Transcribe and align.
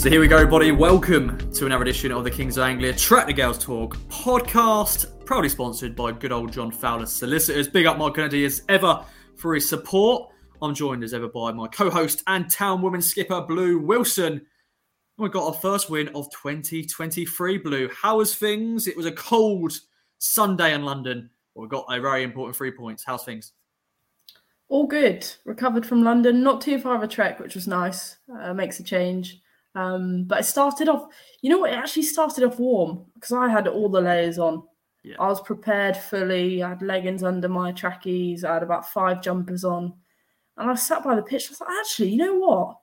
So 0.00 0.08
here 0.08 0.22
we 0.22 0.28
go, 0.28 0.36
everybody. 0.36 0.72
Welcome 0.72 1.52
to 1.52 1.66
another 1.66 1.82
edition 1.82 2.10
of 2.10 2.24
the 2.24 2.30
Kings 2.30 2.56
of 2.56 2.62
Anglia 2.64 2.94
Tractor 2.94 3.34
Girls 3.34 3.62
Talk 3.62 3.98
podcast, 4.08 5.26
proudly 5.26 5.50
sponsored 5.50 5.94
by 5.94 6.10
good 6.10 6.32
old 6.32 6.54
John 6.54 6.70
Fowler 6.70 7.04
Solicitors. 7.04 7.68
Big 7.68 7.84
up 7.84 7.98
Mark 7.98 8.14
Kennedy 8.14 8.46
as 8.46 8.62
ever 8.70 9.04
for 9.36 9.54
his 9.54 9.68
support. 9.68 10.32
I'm 10.62 10.74
joined 10.74 11.04
as 11.04 11.12
ever 11.12 11.28
by 11.28 11.52
my 11.52 11.68
co-host 11.68 12.22
and 12.28 12.50
town 12.50 12.80
woman 12.80 13.02
skipper 13.02 13.42
Blue 13.42 13.78
Wilson. 13.78 14.40
We 15.18 15.28
got 15.28 15.46
our 15.46 15.60
first 15.60 15.90
win 15.90 16.08
of 16.14 16.30
2023. 16.30 17.58
Blue, 17.58 17.90
how 17.90 18.16
was 18.16 18.34
things? 18.34 18.86
It 18.86 18.96
was 18.96 19.04
a 19.04 19.12
cold 19.12 19.74
Sunday 20.16 20.72
in 20.72 20.82
London. 20.82 21.28
But 21.54 21.60
we 21.60 21.68
got 21.68 21.84
a 21.90 22.00
very 22.00 22.22
important 22.22 22.56
three 22.56 22.70
points. 22.70 23.04
How's 23.04 23.24
things? 23.24 23.52
All 24.70 24.86
good. 24.86 25.30
Recovered 25.44 25.84
from 25.84 26.02
London. 26.02 26.42
Not 26.42 26.62
too 26.62 26.78
far 26.78 26.96
of 26.96 27.02
a 27.02 27.06
trek, 27.06 27.38
which 27.38 27.54
was 27.54 27.68
nice. 27.68 28.16
Uh, 28.34 28.54
makes 28.54 28.80
a 28.80 28.82
change. 28.82 29.42
Um, 29.74 30.24
but 30.24 30.40
it 30.40 30.44
started 30.44 30.88
off, 30.88 31.06
you 31.42 31.50
know 31.50 31.58
what? 31.58 31.70
It 31.70 31.76
actually 31.76 32.02
started 32.02 32.44
off 32.44 32.58
warm 32.58 33.06
because 33.14 33.32
I 33.32 33.48
had 33.48 33.68
all 33.68 33.88
the 33.88 34.00
layers 34.00 34.38
on. 34.38 34.64
Yeah. 35.02 35.16
I 35.18 35.28
was 35.28 35.40
prepared 35.40 35.96
fully. 35.96 36.62
I 36.62 36.70
had 36.70 36.82
leggings 36.82 37.22
under 37.22 37.48
my 37.48 37.72
trackies. 37.72 38.44
I 38.44 38.54
had 38.54 38.62
about 38.62 38.90
five 38.90 39.22
jumpers 39.22 39.64
on. 39.64 39.94
And 40.56 40.70
I 40.70 40.74
sat 40.74 41.02
by 41.02 41.14
the 41.14 41.22
pitch. 41.22 41.46
I 41.46 41.50
was 41.52 41.60
like, 41.60 41.70
actually, 41.80 42.10
you 42.10 42.18
know 42.18 42.34
what? 42.34 42.76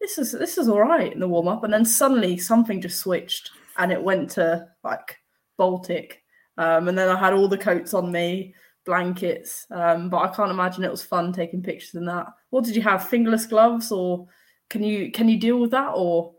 This 0.00 0.18
is 0.18 0.32
this 0.32 0.58
is 0.58 0.68
all 0.68 0.80
right 0.80 1.12
in 1.12 1.20
the 1.20 1.28
warm 1.28 1.48
up. 1.48 1.62
And 1.62 1.72
then 1.72 1.84
suddenly 1.84 2.38
something 2.38 2.80
just 2.80 3.00
switched 3.00 3.50
and 3.78 3.92
it 3.92 4.02
went 4.02 4.30
to 4.30 4.66
like 4.82 5.18
Baltic. 5.58 6.22
Um, 6.58 6.88
and 6.88 6.96
then 6.96 7.08
I 7.08 7.18
had 7.18 7.32
all 7.32 7.48
the 7.48 7.58
coats 7.58 7.94
on 7.94 8.10
me, 8.10 8.54
blankets. 8.86 9.66
Um, 9.70 10.08
but 10.08 10.18
I 10.18 10.34
can't 10.34 10.50
imagine 10.50 10.84
it 10.84 10.90
was 10.90 11.02
fun 11.02 11.32
taking 11.32 11.62
pictures 11.62 11.94
in 11.94 12.06
that. 12.06 12.26
What 12.50 12.64
did 12.64 12.76
you 12.76 12.82
have? 12.82 13.08
Fingerless 13.08 13.46
gloves 13.46 13.92
or 13.92 14.26
can 14.72 14.82
you 14.82 15.12
can 15.12 15.28
you 15.28 15.38
deal 15.38 15.58
with 15.58 15.70
that 15.70 15.90
or 15.94 16.32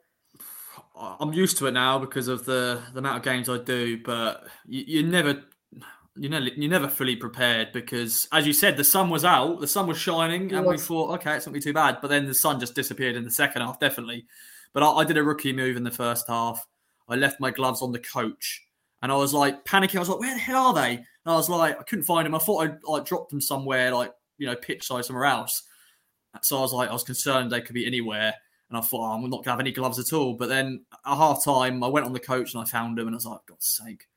I'm 0.96 1.34
used 1.34 1.58
to 1.60 1.68
it 1.68 1.72
now 1.72 2.00
because 2.00 2.28
of 2.28 2.46
the, 2.46 2.82
the 2.94 3.00
amount 3.00 3.18
of 3.18 3.24
games 3.24 3.50
I 3.50 3.58
do, 3.58 4.02
but 4.04 4.48
you, 4.66 4.84
you 4.88 5.04
never 5.04 5.44
you 6.16 6.30
never 6.30 6.46
you're 6.46 6.70
never 6.70 6.88
fully 6.88 7.16
prepared 7.16 7.72
because 7.74 8.28
as 8.32 8.46
you 8.48 8.54
said, 8.54 8.78
the 8.78 8.84
sun 8.84 9.10
was 9.10 9.24
out, 9.24 9.60
the 9.60 9.68
sun 9.68 9.88
was 9.88 9.98
shining, 9.98 10.50
It 10.50 10.54
and 10.54 10.66
we 10.66 10.78
thought, 10.78 11.12
okay, 11.16 11.36
it's 11.36 11.46
not 11.46 11.54
be 11.54 11.60
too 11.60 11.74
bad. 11.74 12.00
But 12.02 12.10
then 12.10 12.26
the 12.26 12.34
sun 12.34 12.60
just 12.60 12.76
disappeared 12.76 13.16
in 13.16 13.24
the 13.24 13.32
second 13.32 13.62
half, 13.62 13.80
definitely. 13.80 14.26
But 14.74 14.84
I, 14.84 14.90
I 14.90 15.04
did 15.04 15.18
a 15.18 15.24
rookie 15.24 15.54
move 15.54 15.78
in 15.78 15.84
the 15.84 15.92
first 15.92 16.28
half. 16.28 16.66
I 17.08 17.16
left 17.16 17.40
my 17.40 17.52
gloves 17.52 17.82
on 17.82 17.92
the 17.92 18.00
coach, 18.00 18.64
and 19.02 19.12
I 19.12 19.16
was 19.16 19.34
like 19.34 19.66
panicking. 19.66 19.98
I 19.98 20.00
was 20.00 20.10
like, 20.10 20.20
where 20.20 20.34
the 20.34 20.40
hell 20.40 20.68
are 20.68 20.74
they? 20.74 20.96
And 20.96 21.06
I 21.26 21.36
was 21.36 21.50
like, 21.50 21.80
I 21.80 21.84
couldn't 21.84 22.06
find 22.06 22.26
them. 22.26 22.36
I 22.36 22.40
thought 22.40 22.68
I 22.68 22.74
like 22.84 23.06
dropped 23.06 23.30
them 23.30 23.42
somewhere, 23.42 23.94
like 23.94 24.12
you 24.38 24.48
know, 24.48 24.56
pitch 24.56 24.88
side 24.88 25.06
somewhere 25.06 25.26
else. 25.26 25.64
So 26.42 26.58
I 26.58 26.62
was 26.62 26.74
like, 26.74 26.90
I 26.90 26.94
was 26.94 27.04
concerned 27.04 27.52
they 27.52 27.62
could 27.62 27.76
be 27.76 27.86
anywhere. 27.86 28.34
And 28.70 28.78
I 28.78 28.82
thought, 28.82 29.02
oh, 29.02 29.14
I'm 29.14 29.22
not 29.22 29.30
going 29.30 29.44
to 29.44 29.50
have 29.52 29.60
any 29.60 29.72
gloves 29.72 30.00
at 30.00 30.14
all. 30.14 30.34
But 30.34 30.50
then 30.50 30.84
at 31.06 31.18
half 31.18 31.46
time, 31.46 31.84
I 31.84 31.88
went 31.88 32.06
on 32.06 32.14
the 32.14 32.20
coach 32.20 32.54
and 32.54 32.64
I 32.64 32.66
found 32.66 32.98
them. 32.98 33.08
And 33.08 33.16
I 33.16 33.18
was 33.18 33.26
like, 33.26 33.46
God's 33.48 33.68
sake, 33.68 34.08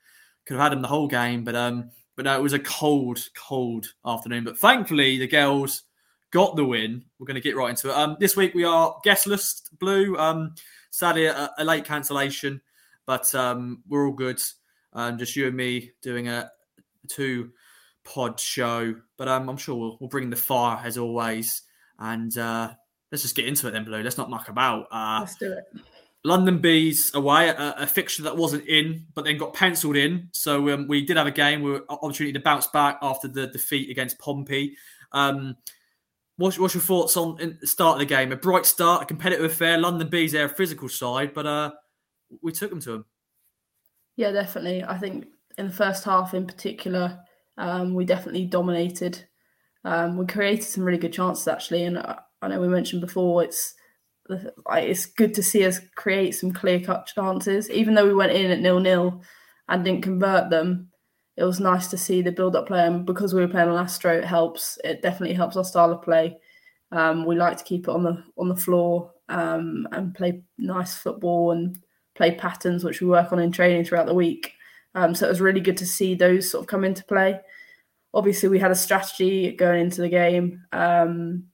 could 0.47 0.55
have 0.55 0.63
had 0.63 0.73
them 0.73 0.83
the 0.83 0.89
whole 0.89 1.09
game. 1.09 1.45
But 1.45 1.55
um, 1.55 1.91
but 2.17 2.25
no, 2.25 2.37
it 2.37 2.43
was 2.43 2.55
a 2.55 2.59
cold, 2.59 3.29
cold 3.37 3.93
afternoon. 4.07 4.45
But 4.45 4.59
thankfully, 4.59 5.19
the 5.19 5.27
girls 5.27 5.83
got 6.31 6.57
the 6.57 6.65
win. 6.65 7.05
We're 7.19 7.27
going 7.27 7.35
to 7.35 7.41
get 7.41 7.57
right 7.57 7.71
into 7.71 7.91
it. 7.91 7.95
Um, 7.97 8.17
this 8.19 8.37
week 8.37 8.55
we 8.55 8.65
are 8.65 8.97
guestless, 9.05 9.63
Blue. 9.79 10.17
Um, 10.17 10.55
sadly, 10.91 11.27
a, 11.27 11.51
a 11.59 11.65
late 11.65 11.85
cancellation, 11.85 12.63
but 13.05 13.33
um, 13.35 13.83
we're 13.87 14.07
all 14.07 14.15
good. 14.15 14.41
Um, 14.95 15.19
just 15.19 15.37
you 15.37 15.47
and 15.47 15.57
me 15.57 15.93
doing 16.01 16.29
a 16.29 16.51
two 17.09 17.51
pod 18.05 18.41
show. 18.41 18.95
But 19.19 19.29
um, 19.29 19.51
I'm 19.51 19.59
sure 19.59 19.75
we'll, 19.77 19.99
we'll 20.01 20.09
bring 20.09 20.31
the 20.31 20.37
fire 20.37 20.81
as 20.83 20.97
always. 20.97 21.63
And 21.99 22.37
uh, 22.37 22.73
let's 23.11 23.23
just 23.23 23.37
get 23.37 23.47
into 23.47 23.69
it 23.69 23.73
then, 23.73 23.85
Blue. 23.85 24.03
Let's 24.03 24.19
not 24.19 24.31
muck 24.31 24.49
about. 24.49 24.87
Uh, 24.91 25.19
let's 25.21 25.37
do 25.37 25.53
it. 25.53 25.65
London 26.25 26.59
Bees 26.59 27.15
away, 27.15 27.51
a, 27.51 27.75
a 27.79 27.87
fixture 27.87 28.25
that 28.25 28.37
wasn't 28.37 28.67
in, 28.67 29.07
but 29.15 29.25
then 29.25 29.39
got 29.39 29.55
penciled 29.55 29.97
in. 29.97 30.29
So 30.33 30.71
um, 30.71 30.89
we 30.89 31.05
did 31.07 31.17
have 31.17 31.29
a 31.29 31.31
game, 31.31 31.63
we 31.63 31.71
were 31.71 31.85
opportunity 31.89 32.33
to 32.33 32.41
bounce 32.41 32.67
back 32.67 32.99
after 33.01 33.29
the 33.29 33.47
defeat 33.47 33.91
against 33.91 34.19
Pompey. 34.19 34.77
Um, 35.13 35.57
what's, 36.37 36.59
what's 36.59 36.75
your 36.75 36.83
thoughts 36.83 37.17
on 37.17 37.41
in 37.41 37.59
the 37.61 37.67
start 37.69 37.95
of 37.95 38.01
the 38.01 38.07
game? 38.07 38.33
A 38.33 38.37
bright 38.37 38.67
start, 38.67 39.03
a 39.03 39.07
competitive 39.07 39.45
affair. 39.45 39.79
London 39.79 40.09
Bees, 40.09 40.33
they're 40.33 40.47
a 40.47 40.49
physical 40.49 40.89
side, 40.89 41.33
but 41.33 41.47
uh, 41.47 41.71
we 42.43 42.51
took 42.51 42.71
them 42.71 42.81
to 42.81 42.91
them. 42.91 43.05
Yeah, 44.17 44.33
definitely. 44.33 44.83
I 44.83 44.99
think 44.99 45.29
in 45.59 45.69
the 45.69 45.73
first 45.73 46.03
half, 46.03 46.35
in 46.35 46.45
particular, 46.45 47.21
um, 47.57 47.95
we 47.95 48.05
definitely 48.05 48.47
dominated. 48.47 49.25
Um, 49.87 50.17
we 50.17 50.27
created 50.27 50.65
some 50.65 50.83
really 50.83 50.99
good 50.99 51.13
chances 51.13 51.47
actually, 51.47 51.85
and 51.85 51.97
I, 51.97 52.49
know 52.49 52.61
we 52.61 52.67
mentioned 52.67 53.01
before 53.01 53.45
it's 53.45 53.73
like, 54.29 54.85
it's 54.85 55.07
good 55.07 55.33
to 55.35 55.45
see 55.45 55.65
us 55.65 55.81
create 55.95 56.33
some 56.33 56.51
clear 56.51 56.81
cut 56.81 57.07
chances, 57.07 57.71
even 57.71 57.95
though 57.95 58.05
we 58.05 58.13
went 58.13 58.33
in 58.33 58.51
at 58.51 58.59
nil 58.59 58.81
nil 58.81 59.23
and 59.69 59.85
didn't 59.85 60.03
convert 60.03 60.51
them. 60.51 60.91
It 61.37 61.45
was 61.45 61.61
nice 61.61 61.87
to 61.89 61.97
see 61.97 62.21
the 62.21 62.33
build 62.33 62.57
up 62.57 62.67
play, 62.67 62.85
and 62.85 63.07
because 63.07 63.33
we 63.33 63.41
were 63.41 63.49
playing 63.49 63.69
on 63.69 63.79
Astro, 63.79 64.19
it 64.19 64.25
helps. 64.25 64.77
It 64.83 65.03
definitely 65.03 65.37
helps 65.37 65.57
our 65.57 65.65
style 65.65 65.93
of 65.93 66.03
play. 66.03 66.37
Um, 66.91 67.25
we 67.25 67.37
like 67.37 67.57
to 67.59 67.65
keep 67.65 67.87
it 67.87 67.95
on 67.95 68.03
the 68.03 68.25
on 68.37 68.49
the 68.49 68.57
floor 68.57 69.13
um, 69.29 69.87
and 69.93 70.15
play 70.17 70.43
nice 70.59 70.97
football 70.97 71.53
and 71.53 71.79
play 72.17 72.35
patterns 72.35 72.83
which 72.83 73.01
we 73.01 73.07
work 73.07 73.33
on 73.33 73.39
in 73.39 73.53
training 73.53 73.85
throughout 73.85 74.07
the 74.07 74.15
week. 74.15 74.53
Um, 74.97 75.15
so 75.15 75.27
it 75.27 75.31
was 75.31 75.41
really 75.41 75.61
good 75.61 75.77
to 75.77 75.87
see 75.87 76.17
those 76.17 76.51
sort 76.51 76.63
of 76.63 76.67
come 76.67 76.83
into 76.83 77.05
play. 77.05 77.39
Obviously, 78.17 78.49
we 78.49 78.59
had 78.59 78.71
a 78.71 78.75
strategy 78.75 79.53
going 79.53 79.83
into 79.83 80.01
the 80.01 80.09
game, 80.09 80.63
um, 80.73 81.45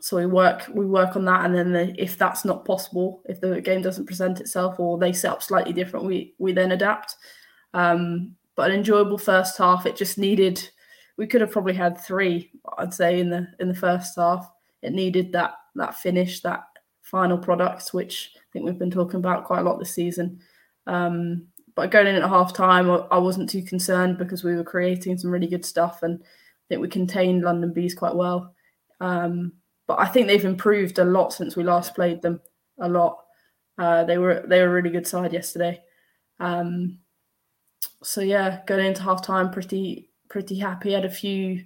so 0.00 0.16
we 0.16 0.26
work 0.26 0.70
we 0.72 0.86
work 0.86 1.16
on 1.16 1.24
that, 1.24 1.44
and 1.44 1.54
then 1.54 1.72
the, 1.72 2.02
if 2.02 2.16
that's 2.16 2.44
not 2.44 2.64
possible, 2.64 3.22
if 3.26 3.40
the 3.40 3.60
game 3.60 3.82
doesn't 3.82 4.06
present 4.06 4.40
itself 4.40 4.78
or 4.78 4.96
they 4.96 5.12
set 5.12 5.32
up 5.32 5.42
slightly 5.42 5.72
different, 5.72 6.06
we 6.06 6.34
we 6.38 6.52
then 6.52 6.72
adapt. 6.72 7.16
Um, 7.74 8.36
but 8.54 8.70
an 8.70 8.76
enjoyable 8.76 9.18
first 9.18 9.58
half. 9.58 9.84
It 9.84 9.96
just 9.96 10.16
needed. 10.16 10.68
We 11.16 11.26
could 11.26 11.40
have 11.40 11.50
probably 11.50 11.74
had 11.74 11.98
three, 11.98 12.52
I'd 12.78 12.94
say, 12.94 13.18
in 13.18 13.28
the 13.28 13.48
in 13.58 13.68
the 13.68 13.74
first 13.74 14.16
half. 14.16 14.48
It 14.82 14.92
needed 14.92 15.32
that 15.32 15.54
that 15.74 15.96
finish, 15.96 16.40
that 16.42 16.64
final 17.02 17.38
product, 17.38 17.88
which 17.90 18.32
I 18.36 18.40
think 18.52 18.64
we've 18.64 18.78
been 18.78 18.90
talking 18.90 19.18
about 19.18 19.44
quite 19.44 19.60
a 19.60 19.62
lot 19.62 19.80
this 19.80 19.94
season. 19.94 20.40
Um, 20.86 21.48
but 21.78 21.92
going 21.92 22.08
in 22.08 22.16
at 22.16 22.28
half 22.28 22.52
time, 22.52 22.90
I, 22.90 23.18
wasn't 23.18 23.48
too 23.48 23.62
concerned 23.62 24.18
because 24.18 24.42
we 24.42 24.56
were 24.56 24.64
creating 24.64 25.16
some 25.16 25.30
really 25.30 25.46
good 25.46 25.64
stuff 25.64 26.02
and 26.02 26.20
I 26.20 26.26
think 26.68 26.80
we 26.80 26.88
contained 26.88 27.44
London 27.44 27.72
Bees 27.72 27.94
quite 27.94 28.16
well. 28.16 28.52
Um, 29.00 29.52
but 29.86 30.00
I 30.00 30.06
think 30.06 30.26
they've 30.26 30.44
improved 30.44 30.98
a 30.98 31.04
lot 31.04 31.32
since 31.32 31.54
we 31.54 31.62
last 31.62 31.94
played 31.94 32.20
them. 32.20 32.40
A 32.80 32.88
lot. 32.88 33.18
Uh, 33.78 34.02
they 34.02 34.18
were 34.18 34.42
they 34.44 34.60
were 34.60 34.66
a 34.66 34.72
really 34.72 34.90
good 34.90 35.06
side 35.06 35.32
yesterday. 35.32 35.80
Um, 36.40 36.98
so 38.02 38.22
yeah, 38.22 38.58
going 38.66 38.84
into 38.84 39.04
half 39.04 39.22
time, 39.22 39.52
pretty 39.52 40.10
pretty 40.28 40.58
happy. 40.58 40.90
Had 40.90 41.04
a 41.04 41.08
few 41.08 41.62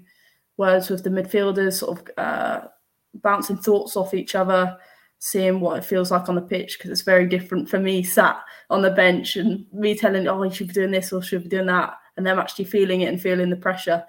words 0.58 0.90
with 0.90 1.04
the 1.04 1.10
midfielders, 1.10 1.78
sort 1.78 1.98
of 1.98 2.06
uh, 2.18 2.66
bouncing 3.14 3.56
thoughts 3.56 3.96
off 3.96 4.12
each 4.12 4.34
other, 4.34 4.76
seeing 5.24 5.60
what 5.60 5.78
it 5.78 5.84
feels 5.84 6.10
like 6.10 6.28
on 6.28 6.34
the 6.34 6.40
pitch 6.40 6.76
because 6.76 6.90
it's 6.90 7.02
very 7.02 7.28
different 7.28 7.68
for 7.68 7.78
me 7.78 8.02
sat 8.02 8.42
on 8.70 8.82
the 8.82 8.90
bench 8.90 9.36
and 9.36 9.64
me 9.72 9.94
telling, 9.94 10.26
oh, 10.26 10.42
you 10.42 10.50
should 10.50 10.66
be 10.66 10.72
doing 10.72 10.90
this 10.90 11.12
or 11.12 11.22
should 11.22 11.44
be 11.44 11.48
doing 11.48 11.66
that, 11.66 11.94
and 12.16 12.26
them 12.26 12.40
actually 12.40 12.64
feeling 12.64 13.02
it 13.02 13.06
and 13.06 13.22
feeling 13.22 13.48
the 13.48 13.54
pressure. 13.54 14.04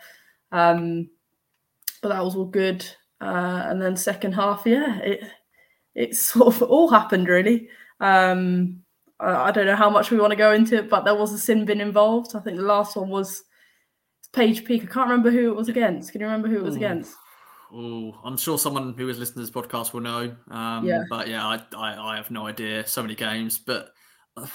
Um, 0.51 1.07
but 2.01 2.09
that 2.09 2.23
was 2.23 2.35
all 2.35 2.45
good. 2.45 2.83
Uh, 3.21 3.61
and 3.67 3.79
then 3.79 3.95
second 3.95 4.31
half, 4.31 4.63
yeah, 4.65 4.97
it 5.01 5.23
it 5.93 6.15
sort 6.31 6.47
of 6.47 6.63
all 6.63 6.89
happened 6.89 7.27
really. 7.27 7.69
Um, 7.99 8.81
I, 9.19 9.35
I 9.35 9.51
don't 9.51 9.67
know 9.67 9.75
how 9.75 9.91
much 9.91 10.09
we 10.09 10.17
want 10.17 10.31
to 10.31 10.35
go 10.35 10.51
into 10.51 10.77
it, 10.77 10.89
but 10.89 11.05
there 11.05 11.13
was 11.13 11.31
a 11.31 11.37
sin 11.37 11.63
bin 11.63 11.79
involved. 11.79 12.35
I 12.35 12.39
think 12.39 12.57
the 12.57 12.63
last 12.63 12.95
one 12.95 13.09
was 13.09 13.43
Page 14.31 14.65
Peak. 14.65 14.81
I 14.81 14.87
can't 14.87 15.09
remember 15.11 15.29
who 15.29 15.51
it 15.51 15.55
was 15.55 15.69
against. 15.69 16.11
Can 16.11 16.21
you 16.21 16.25
remember 16.25 16.47
who 16.47 16.57
it 16.57 16.63
was 16.63 16.73
Ooh. 16.73 16.77
against? 16.77 17.15
Oh, 17.75 18.15
I'm 18.23 18.37
sure 18.37 18.57
someone 18.59 18.93
who 18.97 19.09
is 19.09 19.17
listening 19.17 19.45
to 19.45 19.51
this 19.51 19.63
podcast 19.65 19.93
will 19.93 20.01
know. 20.01 20.35
Um, 20.51 20.85
Yeah. 20.85 21.03
But 21.09 21.27
yeah, 21.27 21.45
I, 21.45 21.61
I, 21.75 22.13
I 22.13 22.15
have 22.17 22.29
no 22.29 22.45
idea. 22.45 22.85
So 22.85 23.01
many 23.01 23.15
games, 23.15 23.57
but 23.57 23.93
uh, 24.37 24.45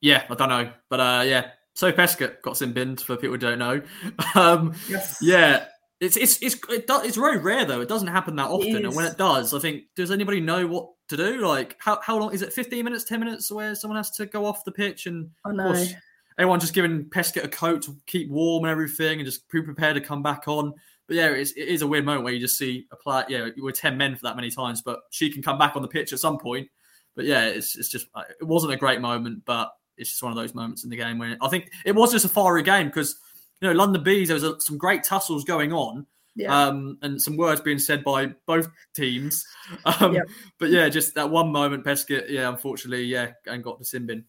yeah, 0.00 0.22
I 0.30 0.34
don't 0.34 0.48
know. 0.48 0.70
But 0.88 1.00
uh, 1.00 1.22
yeah, 1.26 1.50
so 1.74 1.90
Pescott 1.92 2.42
got 2.42 2.56
sin 2.56 2.72
binned 2.72 3.00
for 3.00 3.16
people 3.16 3.30
who 3.30 3.38
don't 3.38 3.58
know. 3.58 3.82
Um, 4.34 4.74
Yes. 4.88 5.18
yeah, 5.20 5.64
it's 6.00 6.16
it's 6.16 6.40
it's 6.42 6.54
it 6.70 6.86
do, 6.86 7.00
it's 7.02 7.16
very 7.16 7.38
rare 7.38 7.64
though. 7.64 7.80
It 7.80 7.88
doesn't 7.88 8.08
happen 8.08 8.36
that 8.36 8.48
often, 8.50 8.84
and 8.84 8.94
when 8.94 9.06
it 9.06 9.18
does, 9.18 9.52
I 9.52 9.58
think 9.58 9.84
does 9.96 10.10
anybody 10.12 10.40
know 10.40 10.66
what 10.66 10.90
to 11.08 11.16
do? 11.16 11.44
Like 11.46 11.76
how 11.80 11.98
how 12.02 12.18
long 12.18 12.32
is 12.32 12.42
it? 12.42 12.52
Fifteen 12.52 12.84
minutes, 12.84 13.04
ten 13.04 13.18
minutes, 13.18 13.50
where 13.50 13.74
someone 13.74 13.96
has 13.96 14.10
to 14.12 14.26
go 14.26 14.44
off 14.46 14.64
the 14.64 14.70
pitch 14.72 15.06
and 15.06 15.30
I 15.44 15.50
of 15.50 15.56
course, 15.56 15.94
everyone 16.38 16.60
just 16.60 16.74
giving 16.74 17.04
Pescott 17.06 17.42
a 17.44 17.48
coat 17.48 17.82
to 17.82 17.96
keep 18.06 18.30
warm 18.30 18.64
and 18.64 18.70
everything, 18.70 19.18
and 19.18 19.26
just 19.26 19.48
be 19.50 19.60
prepared 19.60 19.96
to 19.96 20.00
come 20.00 20.22
back 20.22 20.46
on. 20.46 20.74
But 21.08 21.16
yeah, 21.16 21.30
it's, 21.30 21.52
it 21.52 21.68
is 21.68 21.80
a 21.80 21.86
weird 21.86 22.04
moment 22.04 22.22
where 22.22 22.34
you 22.34 22.38
just 22.38 22.58
see 22.58 22.86
a 22.92 22.96
player. 22.96 23.24
Yeah, 23.28 23.48
were 23.60 23.72
ten 23.72 23.96
men 23.96 24.14
for 24.14 24.22
that 24.22 24.36
many 24.36 24.50
times, 24.50 24.82
but 24.82 25.00
she 25.10 25.30
can 25.32 25.42
come 25.42 25.58
back 25.58 25.74
on 25.74 25.82
the 25.82 25.88
pitch 25.88 26.12
at 26.12 26.20
some 26.20 26.38
point. 26.38 26.68
But 27.16 27.24
yeah, 27.24 27.46
it's 27.46 27.76
it's 27.76 27.88
just 27.88 28.06
uh, 28.14 28.22
it 28.40 28.44
wasn't 28.44 28.74
a 28.74 28.76
great 28.76 29.00
moment, 29.00 29.44
but 29.46 29.72
it's 29.96 30.10
just 30.10 30.22
one 30.22 30.30
of 30.30 30.36
those 30.36 30.54
moments 30.54 30.84
in 30.84 30.90
the 30.90 30.96
game 30.96 31.18
where 31.18 31.36
I 31.40 31.48
think 31.48 31.72
it 31.84 31.94
was 31.94 32.12
just 32.12 32.26
a 32.26 32.28
fiery 32.28 32.62
game 32.62 32.88
because 32.88 33.16
you 33.60 33.68
know 33.68 33.74
London 33.74 34.02
Bees 34.02 34.28
there 34.28 34.34
was 34.34 34.44
a, 34.44 34.60
some 34.60 34.76
great 34.76 35.02
tussles 35.02 35.44
going 35.44 35.72
on, 35.72 36.06
Yeah. 36.36 36.66
Um, 36.66 36.98
and 37.02 37.20
some 37.20 37.36
words 37.36 37.60
being 37.60 37.78
said 37.78 38.04
by 38.04 38.26
both 38.46 38.68
teams. 38.94 39.44
Um, 39.84 40.14
Yeah. 40.14 40.22
But 40.58 40.70
yeah, 40.70 40.88
just 40.88 41.14
that 41.14 41.28
one 41.28 41.50
moment, 41.50 41.84
Pescott, 41.84 42.28
yeah, 42.28 42.48
unfortunately, 42.48 43.04
yeah, 43.04 43.32
and 43.46 43.64
got 43.64 43.78
the 43.78 43.84
sin 43.84 44.06
bin. 44.06 44.24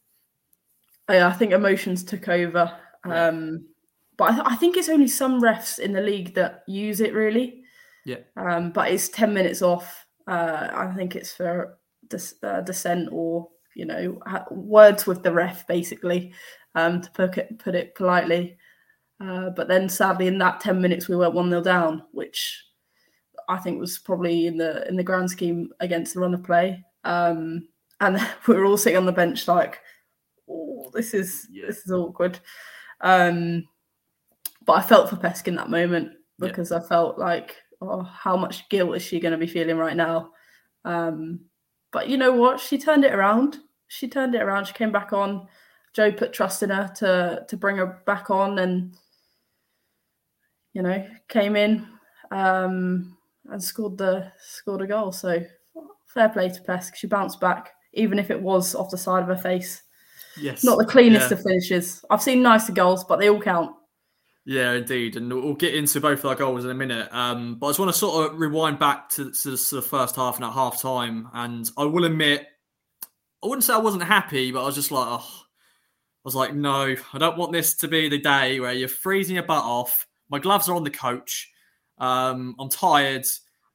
Yeah, 1.10 1.28
I 1.28 1.34
think 1.34 1.52
emotions 1.52 2.04
took 2.04 2.28
over. 2.28 2.72
Um, 3.04 3.66
but 4.19 4.31
I, 4.31 4.33
th- 4.33 4.48
I 4.48 4.56
think 4.57 4.77
it's 4.77 4.89
only 4.89 5.07
some 5.07 5.42
refs 5.42 5.80
in 5.80 5.94
the 5.94 6.01
league 6.01 6.36
that 6.36 6.63
use 6.68 7.00
it 7.00 7.13
really. 7.13 7.63
Yeah. 8.06 8.18
Um, 8.36 8.71
but 8.71 8.92
it's 8.92 9.07
10 9.10 9.33
minutes 9.33 9.62
off. 9.62 10.06
Uh, 10.27 10.68
I 10.71 10.94
think 10.95 11.16
it's 11.16 11.31
for 11.33 11.80
dis- 12.10 12.36
uh, 12.44 12.62
dissent 12.62 13.10
or, 13.12 13.48
you 13.75 13.86
know, 13.86 14.19
ha- 14.27 14.45
words 14.51 15.07
with 15.07 15.24
the 15.24 15.31
ref, 15.31 15.66
basically, 15.68 16.33
um, 16.75 17.01
to 17.01 17.10
put 17.12 17.38
it, 17.38 17.57
put 17.60 17.75
it 17.75 17.95
politely. 17.95 18.57
Uh, 19.21 19.50
but 19.51 19.68
then 19.69 19.88
sadly, 19.88 20.27
in 20.27 20.38
that 20.39 20.60
10 20.60 20.81
minutes, 20.81 21.07
we 21.07 21.15
went 21.15 21.33
1 21.33 21.50
0 21.50 21.62
down, 21.63 22.04
which 22.12 22.62
I 23.48 23.57
think 23.57 23.80
was 23.80 23.98
probably 24.00 24.48
in 24.48 24.57
the 24.57 24.88
in 24.88 24.95
the 24.95 25.04
grand 25.04 25.30
scheme 25.31 25.69
against 25.80 26.13
the 26.13 26.19
run 26.19 26.33
of 26.33 26.44
play. 26.44 26.83
Um, 27.04 27.68
and 28.01 28.19
we 28.48 28.56
were 28.56 28.65
all 28.65 28.77
sitting 28.77 28.98
on 28.98 29.06
the 29.06 29.12
bench 29.12 29.48
like, 29.48 29.80
oh, 30.50 30.92
this 30.94 31.13
is 31.13 31.48
Yeah. 31.50 31.68
this 31.68 31.80
is 31.86 31.92
awkward. 31.92 32.39
Um, 33.01 33.65
but 34.69 34.77
I 34.77 34.81
felt 34.88 35.10
for 35.10 35.16
Pesk 35.16 35.48
in 35.48 35.56
that 35.56 35.71
moment 35.71 36.12
Yeah. 36.39 36.48
because 36.48 36.71
I 36.71 36.80
felt 36.80 37.18
like, 37.18 37.56
oh, 37.81 38.04
how 38.04 38.38
much 38.38 38.69
guilt 38.69 38.95
is 38.95 39.01
she 39.01 39.19
going 39.19 39.31
to 39.31 39.38
be 39.38 39.48
feeling 39.48 39.77
right 39.77 39.95
now? 39.95 40.30
Um, 40.86 41.39
but 41.92 42.07
you 42.07 42.18
know 42.18 42.31
what? 42.31 42.60
She 42.60 42.77
turned 42.77 43.04
it 43.04 43.16
around. 43.16 43.57
She 43.88 44.07
turned 44.07 44.36
it 44.36 44.44
around. 44.44 44.66
She 44.66 44.74
came 44.74 44.92
back 44.92 45.12
on. 45.12 45.48
Joe 45.94 46.12
put 46.12 46.33
trust 46.33 46.62
in 46.62 46.69
her 46.69 46.88
to 46.98 47.45
to 47.48 47.57
bring 47.57 47.77
her 47.77 48.04
back 48.06 48.30
on, 48.30 48.60
and 48.60 48.95
you 50.74 50.83
know 50.83 51.04
came 51.27 51.56
in 51.56 51.88
um, 52.30 53.18
and 53.45 53.63
scored 53.63 53.98
the 53.98 54.31
scored 54.39 54.81
a 54.81 54.88
goal. 54.88 55.12
So 55.12 55.42
fair 56.06 56.30
play 56.30 56.50
to 56.50 56.62
Pesk. 56.62 56.95
She 56.95 57.07
bounced 57.07 57.39
back, 57.42 57.72
even 57.94 58.19
if 58.19 58.30
it 58.30 58.39
was 58.39 58.75
off 58.75 58.92
the 58.92 59.00
side 59.00 59.24
of 59.24 59.30
her 59.30 59.36
face. 59.51 59.81
Yes. 60.39 60.63
Not 60.63 60.77
the 60.77 60.86
cleanest 60.86 61.31
Yeah. 61.31 61.38
of 61.38 61.44
finishes. 61.44 62.06
I've 62.12 62.22
seen 62.22 62.44
nicer 62.44 62.72
goals, 62.72 63.04
but 63.04 63.18
they 63.19 63.30
all 63.30 63.42
count. 63.42 63.75
Yeah, 64.50 64.72
indeed, 64.74 65.16
and 65.16 65.31
we'll 65.31 65.54
get 65.54 65.75
into 65.75 66.01
both 66.01 66.22
of 66.22 66.25
our 66.25 66.34
goals 66.34 66.66
in 66.66 66.72
a 66.72 66.74
minute. 66.74 67.07
Um, 67.12 67.57
but 67.60 67.68
I 67.68 67.69
just 67.69 67.78
want 67.78 67.92
to 67.92 67.98
sort 68.00 68.31
of 68.31 68.40
rewind 68.40 68.80
back 68.80 69.07
to, 69.10 69.31
to, 69.31 69.56
to 69.56 69.75
the 69.75 69.81
first 69.84 70.16
half 70.16 70.38
and 70.38 70.44
at 70.44 70.54
half 70.54 70.81
time, 70.81 71.30
and 71.36 71.69
I 71.78 71.84
will 71.84 72.04
admit, 72.04 72.48
I 73.44 73.48
wouldn't 73.48 73.63
say 73.63 73.75
I 73.75 73.78
wasn't 73.78 74.06
happy, 74.06 74.51
but 74.51 74.63
I 74.63 74.66
was 74.66 74.74
just 74.74 74.90
like, 74.90 75.06
oh, 75.07 75.18
I 75.19 76.24
was 76.24 76.34
like, 76.34 76.56
no, 76.56 76.96
I 77.13 77.18
don't 77.19 77.38
want 77.38 77.51
this 77.51 77.75
to 77.75 77.88
be 77.88 78.10
the 78.10 78.18
day 78.18 78.60
where 78.60 78.74
you're 78.74 78.88
freezing 78.88 79.36
your 79.36 79.44
butt 79.46 79.63
off. 79.63 80.07
My 80.31 80.40
gloves 80.40 80.68
are 80.68 80.75
on 80.75 80.84
the 80.84 80.90
coach. 80.90 81.51
Um, 82.00 82.56
I'm 82.57 82.69
tired, 82.69 83.28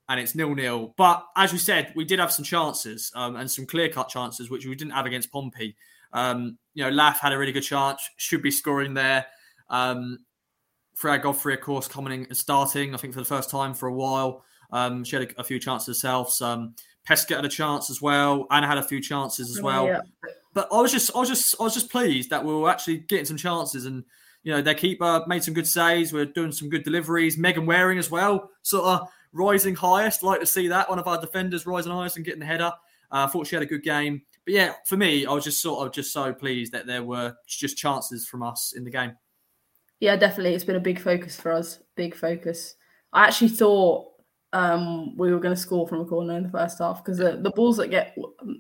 and 0.09 0.19
it's 0.19 0.35
nil 0.35 0.57
nil. 0.57 0.93
But 0.97 1.25
as 1.37 1.53
we 1.53 1.59
said, 1.59 1.93
we 1.95 2.05
did 2.05 2.19
have 2.19 2.33
some 2.33 2.45
chances 2.45 3.13
um, 3.15 3.37
and 3.37 3.49
some 3.49 3.67
clear 3.67 3.91
cut 3.91 4.09
chances, 4.09 4.51
which 4.51 4.67
we 4.67 4.75
didn't 4.75 4.95
have 4.95 5.07
against 5.07 5.31
Pompey. 5.31 5.77
Um, 6.13 6.59
you 6.75 6.83
know, 6.83 6.91
Laff 6.91 7.21
had 7.21 7.33
a 7.33 7.39
really 7.39 7.53
good 7.53 7.63
chance, 7.63 8.03
should 8.17 8.43
be 8.43 8.51
scoring 8.51 8.95
there. 8.95 9.27
Um, 9.71 10.19
Freya 10.95 11.19
Godfrey, 11.19 11.55
of 11.55 11.61
course, 11.61 11.89
coming 11.89 12.27
and 12.27 12.37
starting, 12.37 12.95
I 12.95 12.99
think, 12.99 13.15
for 13.15 13.21
the 13.21 13.27
first 13.27 13.51
time 13.51 13.75
for 13.75 13.89
a 13.89 13.93
while. 13.93 14.45
Um, 14.71 15.05
she 15.05 15.17
had 15.17 15.31
a, 15.31 15.41
a 15.41 15.45
few 15.45 15.59
chances 15.59 15.87
herself. 15.87 16.33
Some 16.33 16.75
Pesca 17.05 17.37
had 17.37 17.45
a 17.45 17.49
chance 17.49 17.91
as 17.91 18.01
well. 18.01 18.47
Anna 18.51 18.67
had 18.67 18.79
a 18.79 18.83
few 18.83 19.01
chances 19.01 19.51
as 19.51 19.63
well. 19.63 19.87
Yeah. 19.87 20.01
But 20.55 20.69
I 20.73 20.81
was 20.81 20.93
just, 20.93 21.15
I 21.15 21.19
was 21.19 21.29
just, 21.29 21.55
I 21.61 21.65
was 21.65 21.75
just 21.75 21.91
pleased 21.91 22.31
that 22.31 22.45
we 22.45 22.55
were 22.55 22.71
actually 22.71 22.99
getting 22.99 23.27
some 23.27 23.37
chances, 23.37 23.87
and 23.87 24.05
you 24.43 24.53
know, 24.53 24.63
their 24.63 24.75
keeper 24.75 25.25
made 25.27 25.43
some 25.43 25.55
good 25.55 25.67
saves. 25.67 26.13
We're 26.13 26.27
doing 26.27 26.53
some 26.53 26.69
good 26.69 26.85
deliveries. 26.85 27.37
Megan 27.37 27.67
Waring 27.67 27.99
as 27.99 28.11
well, 28.11 28.51
sort 28.63 28.85
of 28.85 29.09
rising 29.33 29.75
highest. 29.75 30.23
Like 30.23 30.41
to 30.41 30.47
see 30.47 30.69
that 30.69 30.89
one 30.89 30.99
of 30.99 31.07
our 31.07 31.21
defenders 31.21 31.67
rising 31.67 31.93
highest 31.93 32.17
and 32.17 32.25
getting 32.25 32.41
the 32.41 32.47
header. 32.47 32.73
Uh, 33.11 33.25
I 33.25 33.27
thought 33.27 33.47
she 33.47 33.57
had 33.57 33.63
a 33.63 33.67
good 33.67 33.83
game. 33.83 34.23
But 34.45 34.55
yeah, 34.55 34.73
for 34.87 34.97
me, 34.97 35.27
I 35.27 35.33
was 35.33 35.45
just 35.45 35.63
sort 35.63 35.87
of 35.87 35.93
just 35.93 36.13
so 36.13 36.33
pleased 36.33 36.73
that 36.73 36.87
there 36.87 37.03
were 37.03 37.35
just 37.47 37.77
chances 37.77 38.27
from 38.27 38.43
us 38.43 38.75
in 38.77 38.85
the 38.85 38.91
game. 38.91 39.13
Yeah, 40.05 40.17
definitely. 40.17 40.53
It's 40.53 40.65
been 40.65 40.77
a 40.77 40.81
big 40.81 41.01
focus 41.01 41.35
for 41.35 41.51
us. 41.51 41.79
Big 41.97 42.15
focus. 42.15 42.75
I 43.15 43.25
actually 43.25 43.49
thought 43.49 44.11
um, 44.53 45.17
we 45.17 45.33
were 45.33 45.41
going 45.41 45.55
to 45.55 45.61
score 45.61 45.89
from 45.89 46.03
a 46.03 46.05
corner 46.05 46.37
in 46.37 46.43
the 46.43 46.51
first 46.51 46.79
half 46.79 47.03
because 47.03 47.17
the, 47.17 47.39
the 47.41 47.49
balls 47.53 47.79
that 47.79 47.89
get, 47.89 48.15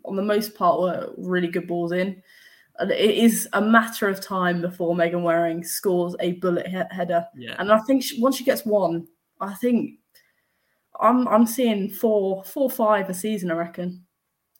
on 0.07 0.17
the 0.17 0.23
most 0.23 0.55
part, 0.55 0.81
were 0.81 1.13
really 1.19 1.49
good 1.49 1.67
balls 1.67 1.93
in. 1.93 2.23
And 2.79 2.91
it 2.91 3.15
is 3.15 3.47
a 3.53 3.61
matter 3.61 4.09
of 4.09 4.23
time 4.23 4.63
before 4.63 4.97
Megan 4.97 5.23
Waring 5.23 5.63
scores 5.63 6.17
a 6.21 6.33
bullet 6.33 6.67
he- 6.67 6.81
header. 6.91 7.27
Yeah. 7.37 7.57
And 7.59 7.71
I 7.71 7.79
think 7.81 8.03
she, 8.03 8.23
once 8.23 8.37
she 8.37 8.45
gets 8.45 8.65
one, 8.65 9.07
I 9.39 9.53
think 9.53 9.99
I'm 10.99 11.29
I'm 11.29 11.47
seeing 11.47 11.91
four 11.91 12.43
four 12.45 12.71
five 12.71 13.11
a 13.11 13.15
season. 13.15 13.51
I 13.51 13.55
reckon 13.57 14.03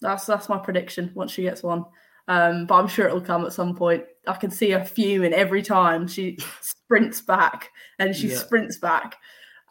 that's 0.03 0.27
that's 0.27 0.51
my 0.51 0.59
prediction. 0.59 1.13
Once 1.15 1.33
she 1.33 1.45
gets 1.45 1.63
one, 1.63 1.87
um, 2.29 2.67
but 2.67 2.75
I'm 2.77 2.89
sure 2.89 3.07
it'll 3.07 3.21
come 3.21 3.45
at 3.45 3.53
some 3.53 3.75
point. 3.75 4.05
I 4.27 4.35
can 4.35 4.51
see 4.51 4.71
her 4.71 4.85
fuming 4.85 5.33
every 5.35 5.63
time 5.63 6.07
she 6.09 6.39
sprints 6.61 7.21
back 7.21 7.71
and 7.99 8.15
she 8.17 8.29
Yeah. 8.29 8.37
sprints 8.39 8.79
back, 8.79 9.17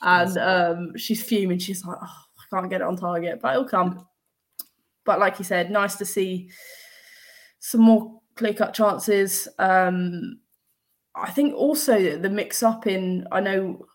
and 0.01 0.37
um, 0.37 0.97
she's 0.97 1.23
fuming. 1.23 1.59
She's 1.59 1.83
like, 1.85 1.97
oh, 2.01 2.05
I 2.05 2.55
can't 2.55 2.69
get 2.69 2.81
it 2.81 2.87
on 2.87 2.97
target, 2.97 3.39
but 3.41 3.53
it'll 3.53 3.65
come. 3.67 4.05
But 5.05 5.19
like 5.19 5.39
you 5.39 5.45
said, 5.45 5.71
nice 5.71 5.95
to 5.95 6.05
see 6.05 6.49
some 7.59 7.81
more 7.81 8.21
clear 8.35 8.53
cut 8.53 8.73
chances. 8.73 9.47
Um, 9.59 10.39
I 11.15 11.29
think 11.31 11.53
also 11.55 12.17
the 12.17 12.29
mix 12.29 12.63
up 12.63 12.87
in, 12.87 13.27
I 13.31 13.39
know 13.39 13.85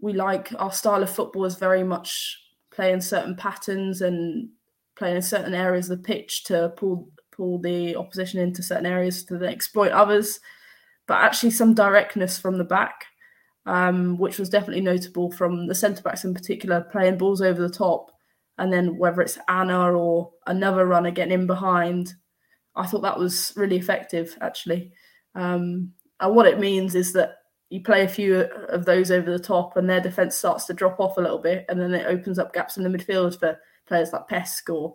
we 0.00 0.12
like 0.12 0.52
our 0.58 0.72
style 0.72 1.02
of 1.02 1.10
football 1.10 1.44
is 1.44 1.56
very 1.56 1.82
much 1.84 2.38
playing 2.70 3.00
certain 3.00 3.36
patterns 3.36 4.00
and 4.00 4.48
playing 4.96 5.16
in 5.16 5.22
certain 5.22 5.54
areas 5.54 5.88
of 5.90 5.98
the 5.98 6.04
pitch 6.04 6.44
to 6.44 6.72
pull 6.76 7.08
pull 7.36 7.58
the 7.58 7.96
opposition 7.96 8.40
into 8.40 8.62
certain 8.62 8.86
areas 8.86 9.24
to 9.24 9.38
then 9.38 9.52
exploit 9.52 9.92
others. 9.92 10.40
But 11.06 11.22
actually, 11.22 11.50
some 11.50 11.74
directness 11.74 12.38
from 12.38 12.56
the 12.56 12.64
back, 12.64 13.04
um, 13.66 14.16
which 14.18 14.38
was 14.38 14.48
definitely 14.48 14.82
notable 14.82 15.30
from 15.30 15.66
the 15.66 15.74
centre 15.74 16.02
backs 16.02 16.24
in 16.24 16.34
particular, 16.34 16.80
playing 16.80 17.18
balls 17.18 17.42
over 17.42 17.60
the 17.60 17.74
top, 17.74 18.10
and 18.58 18.72
then 18.72 18.96
whether 18.96 19.20
it's 19.20 19.38
Anna 19.48 19.92
or 19.92 20.32
another 20.46 20.86
runner 20.86 21.10
getting 21.10 21.32
in 21.32 21.46
behind, 21.46 22.14
I 22.76 22.86
thought 22.86 23.02
that 23.02 23.18
was 23.18 23.52
really 23.56 23.76
effective 23.76 24.36
actually. 24.40 24.92
Um, 25.34 25.92
and 26.20 26.34
what 26.34 26.46
it 26.46 26.60
means 26.60 26.94
is 26.94 27.12
that 27.14 27.36
you 27.70 27.80
play 27.82 28.04
a 28.04 28.08
few 28.08 28.36
of 28.68 28.84
those 28.84 29.10
over 29.10 29.30
the 29.30 29.38
top, 29.38 29.76
and 29.76 29.90
their 29.90 30.00
defense 30.00 30.36
starts 30.36 30.66
to 30.66 30.74
drop 30.74 31.00
off 31.00 31.16
a 31.16 31.20
little 31.20 31.38
bit, 31.38 31.64
and 31.68 31.80
then 31.80 31.92
it 31.92 32.06
opens 32.06 32.38
up 32.38 32.54
gaps 32.54 32.76
in 32.76 32.84
the 32.84 32.88
midfield 32.88 33.38
for 33.38 33.58
players 33.86 34.12
like 34.12 34.28
Pesk 34.28 34.70
or 34.70 34.94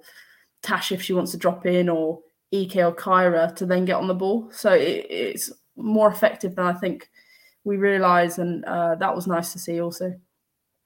Tash 0.61 0.91
if 0.91 1.01
she 1.01 1.13
wants 1.13 1.31
to 1.31 1.37
drop 1.37 1.65
in, 1.65 1.89
or 1.89 2.19
Ek 2.51 2.75
or 2.77 2.93
Kyra 2.95 3.55
to 3.55 3.65
then 3.65 3.85
get 3.85 3.95
on 3.95 4.07
the 4.07 4.13
ball. 4.13 4.49
So 4.51 4.71
it, 4.71 5.05
it's 5.09 5.51
more 5.75 6.09
effective 6.11 6.55
than 6.55 6.65
I 6.65 6.73
think 6.73 7.09
we 7.63 7.77
realise, 7.77 8.37
and 8.37 8.65
uh, 8.65 8.95
that 8.95 9.15
was 9.15 9.27
nice 9.27 9.53
to 9.53 9.59
see 9.59 9.81
also. 9.81 10.13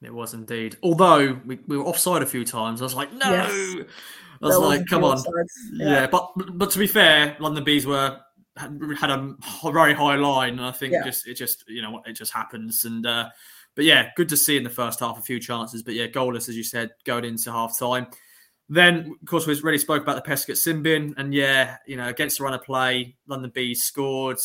It 0.01 0.13
was 0.13 0.33
indeed. 0.33 0.77
Although 0.83 1.39
we, 1.45 1.59
we 1.67 1.77
were 1.77 1.85
offside 1.85 2.21
a 2.21 2.25
few 2.25 2.43
times, 2.43 2.81
I 2.81 2.83
was 2.85 2.93
like, 2.95 3.13
no. 3.13 3.31
Yes. 3.31 3.85
I 4.41 4.45
was 4.47 4.55
There 4.59 4.67
like, 4.67 4.85
come 4.87 5.03
on. 5.05 5.17
offsides. 5.17 5.45
Yeah. 5.73 6.07
but 6.07 6.31
but 6.57 6.69
to 6.71 6.79
be 6.79 6.87
fair, 6.87 7.37
London 7.39 7.63
Bees 7.63 7.85
were 7.87 8.19
had, 8.57 8.77
had 8.99 9.09
a 9.09 9.35
very 9.71 9.93
high 9.93 10.15
line, 10.15 10.53
and 10.53 10.65
I 10.65 10.71
think 10.71 10.91
Yeah. 10.93 11.03
just 11.05 11.25
it 11.27 11.35
just 11.35 11.63
you 11.69 11.81
know 11.81 12.01
it 12.05 12.13
just 12.13 12.33
happens. 12.33 12.83
And 12.83 13.05
uh, 13.05 13.29
but 13.75 13.85
yeah, 13.85 14.09
good 14.17 14.27
to 14.29 14.37
see 14.37 14.57
in 14.57 14.63
the 14.63 14.69
first 14.69 14.99
half 14.99 15.17
a 15.17 15.21
few 15.21 15.39
chances. 15.39 15.81
But 15.83 15.93
yeah, 15.93 16.07
goalless 16.07 16.49
as 16.49 16.57
you 16.57 16.63
said, 16.63 16.91
going 17.05 17.23
into 17.23 17.51
half 17.51 17.79
time. 17.79 18.07
Then 18.69 19.15
of 19.21 19.27
course 19.27 19.45
we 19.45 19.59
already 19.59 19.77
spoke 19.77 20.01
about 20.03 20.23
the 20.23 20.29
Pescott 20.29 20.57
sin 20.57 20.81
bin, 20.81 21.13
and 21.17 21.33
yeah, 21.33 21.77
you 21.85 21.97
know 21.97 22.07
against 22.07 22.37
the 22.37 22.43
run 22.43 22.53
of 22.53 22.63
play, 22.63 23.15
London 23.27 23.51
Bees 23.53 23.83
scored. 23.83 24.37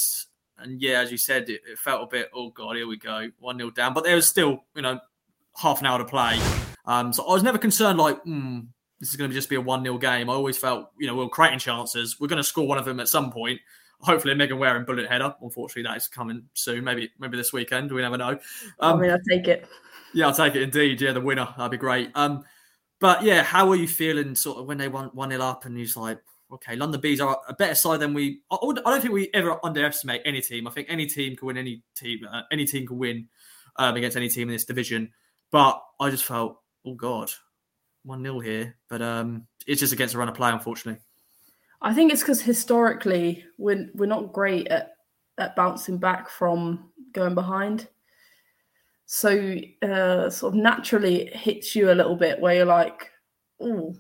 And 0.61 0.83
yeah, 0.83 1.01
as 1.01 1.13
you 1.13 1.19
said, 1.19 1.49
it, 1.49 1.61
it 1.71 1.79
felt 1.79 2.03
a 2.03 2.07
bit, 2.07 2.31
oh 2.35 2.51
God, 2.51 2.75
here 2.75 2.89
we 2.89 2.97
go, 2.97 3.29
1 3.39 3.59
0 3.59 3.71
down. 3.71 3.95
But 3.95 4.03
there 4.03 4.17
was 4.17 4.27
still, 4.27 4.65
you 4.75 4.83
know, 4.83 4.99
half 5.57 5.79
an 5.79 5.87
hour 5.87 5.99
to 5.99 6.05
play. 6.05 6.37
Um, 6.85 7.13
so 7.13 7.25
I 7.29 7.33
was 7.33 7.45
never 7.45 7.59
concerned, 7.59 7.97
like, 7.97 8.21
hmm, 8.23 8.63
this 8.99 9.11
is 9.11 9.15
going 9.17 9.31
to 9.31 9.35
just 9.35 9.49
be 9.49 9.55
a 9.55 9.61
1 9.61 9.85
0 9.85 9.99
game. 9.99 10.29
I 10.29 10.33
always 10.33 10.59
felt, 10.59 10.91
you 10.99 11.07
know, 11.07 11.15
we 11.15 11.23
are 11.25 11.29
creating 11.29 11.61
chances. 11.61 12.19
We're 12.19 12.27
going 12.27 12.39
to 12.39 12.43
score 12.43 12.67
one 12.67 12.77
of 12.77 12.85
them 12.85 12.99
at 12.99 13.07
some 13.07 13.31
point. 13.31 13.61
Hopefully, 14.01 14.35
Megan 14.35 14.59
Waring 14.59 14.85
bullet 14.85 15.09
header. 15.09 15.33
Unfortunately, 15.41 15.85
that 15.85 15.97
is 15.97 16.09
coming 16.09 16.43
soon. 16.55 16.83
Maybe 16.83 17.09
maybe 17.21 17.37
this 17.37 17.53
weekend. 17.53 17.93
We 17.93 18.03
never 18.03 18.17
know. 18.19 18.37
I 18.81 18.91
Um, 18.91 19.01
mean, 19.01 19.11
I 19.13 19.19
take 19.29 19.47
it. 19.47 19.69
yeah, 20.13 20.27
I'll 20.27 20.35
take 20.35 20.57
it 20.57 20.63
indeed. 20.63 21.01
Yeah, 21.01 21.13
the 21.13 21.21
winner. 21.21 21.49
That'd 21.57 21.71
be 21.71 21.77
great. 21.79 22.11
Um, 22.17 22.43
but 23.01 23.23
yeah, 23.23 23.43
how 23.43 23.71
are 23.71 23.77
you 23.77 23.89
feeling 23.89 24.35
sort 24.35 24.59
of 24.59 24.67
when 24.67 24.79
they 24.79 24.89
won 24.89 25.11
1 25.13 25.31
0 25.31 25.43
up 25.43 25.65
and 25.65 25.77
just 25.77 25.97
like, 25.97 26.19
okay, 26.53 26.77
London 26.77 27.01
Bees 27.01 27.21
are 27.21 27.41
a 27.49 27.55
better 27.55 27.75
side 27.75 28.01
than 28.01 28.15
we. 28.15 28.41
I, 28.51 28.59
don't 28.63 29.01
think 29.01 29.15
we 29.15 29.31
ever 29.35 29.65
underestimate 29.65 30.23
any 30.25 30.41
team. 30.41 30.67
I 30.67 30.71
think 30.71 30.89
any 30.91 31.07
team 31.07 31.37
can 31.37 31.47
win 31.47 31.57
any 31.57 31.83
team. 31.97 32.21
Uh, 32.31 32.43
any 32.51 32.65
team 32.65 32.87
can 32.87 32.99
win 32.99 33.29
um, 33.77 33.97
against 33.97 34.17
any 34.17 34.29
team 34.29 34.49
in 34.49 34.55
this 34.55 34.65
division. 34.65 35.13
But 35.51 35.83
I 36.01 36.11
just 36.11 36.25
felt, 36.25 36.61
oh 36.85 36.95
God, 36.95 37.31
1 38.05 38.23
0 38.23 38.41
here. 38.41 38.77
But 38.89 39.03
um, 39.03 39.47
it's 39.67 39.81
just 39.81 39.93
against 39.93 40.15
a 40.15 40.19
run 40.19 40.29
of 40.29 40.35
play, 40.35 40.51
unfortunately. 40.51 41.01
I 41.81 41.95
think 41.95 42.13
it's 42.13 42.23
because 42.23 42.41
historically 42.41 43.45
we're 43.57 43.89
we're 43.95 44.07
not 44.07 44.33
great 44.33 44.67
at 44.69 44.95
at 45.39 45.55
bouncing 45.55 45.99
back 45.99 46.29
from 46.29 46.91
going 47.13 47.35
behind. 47.35 47.89
So 49.11 49.57
uh, 49.81 50.29
sort 50.29 50.53
of 50.53 50.61
naturally 50.61 51.23
it 51.23 51.35
hits 51.35 51.75
you 51.75 51.91
a 51.91 51.95
little 51.95 52.15
bit 52.15 52.39
where 52.39 52.57
you're 52.57 52.67
like, 52.67 53.11
oh, 53.59 53.95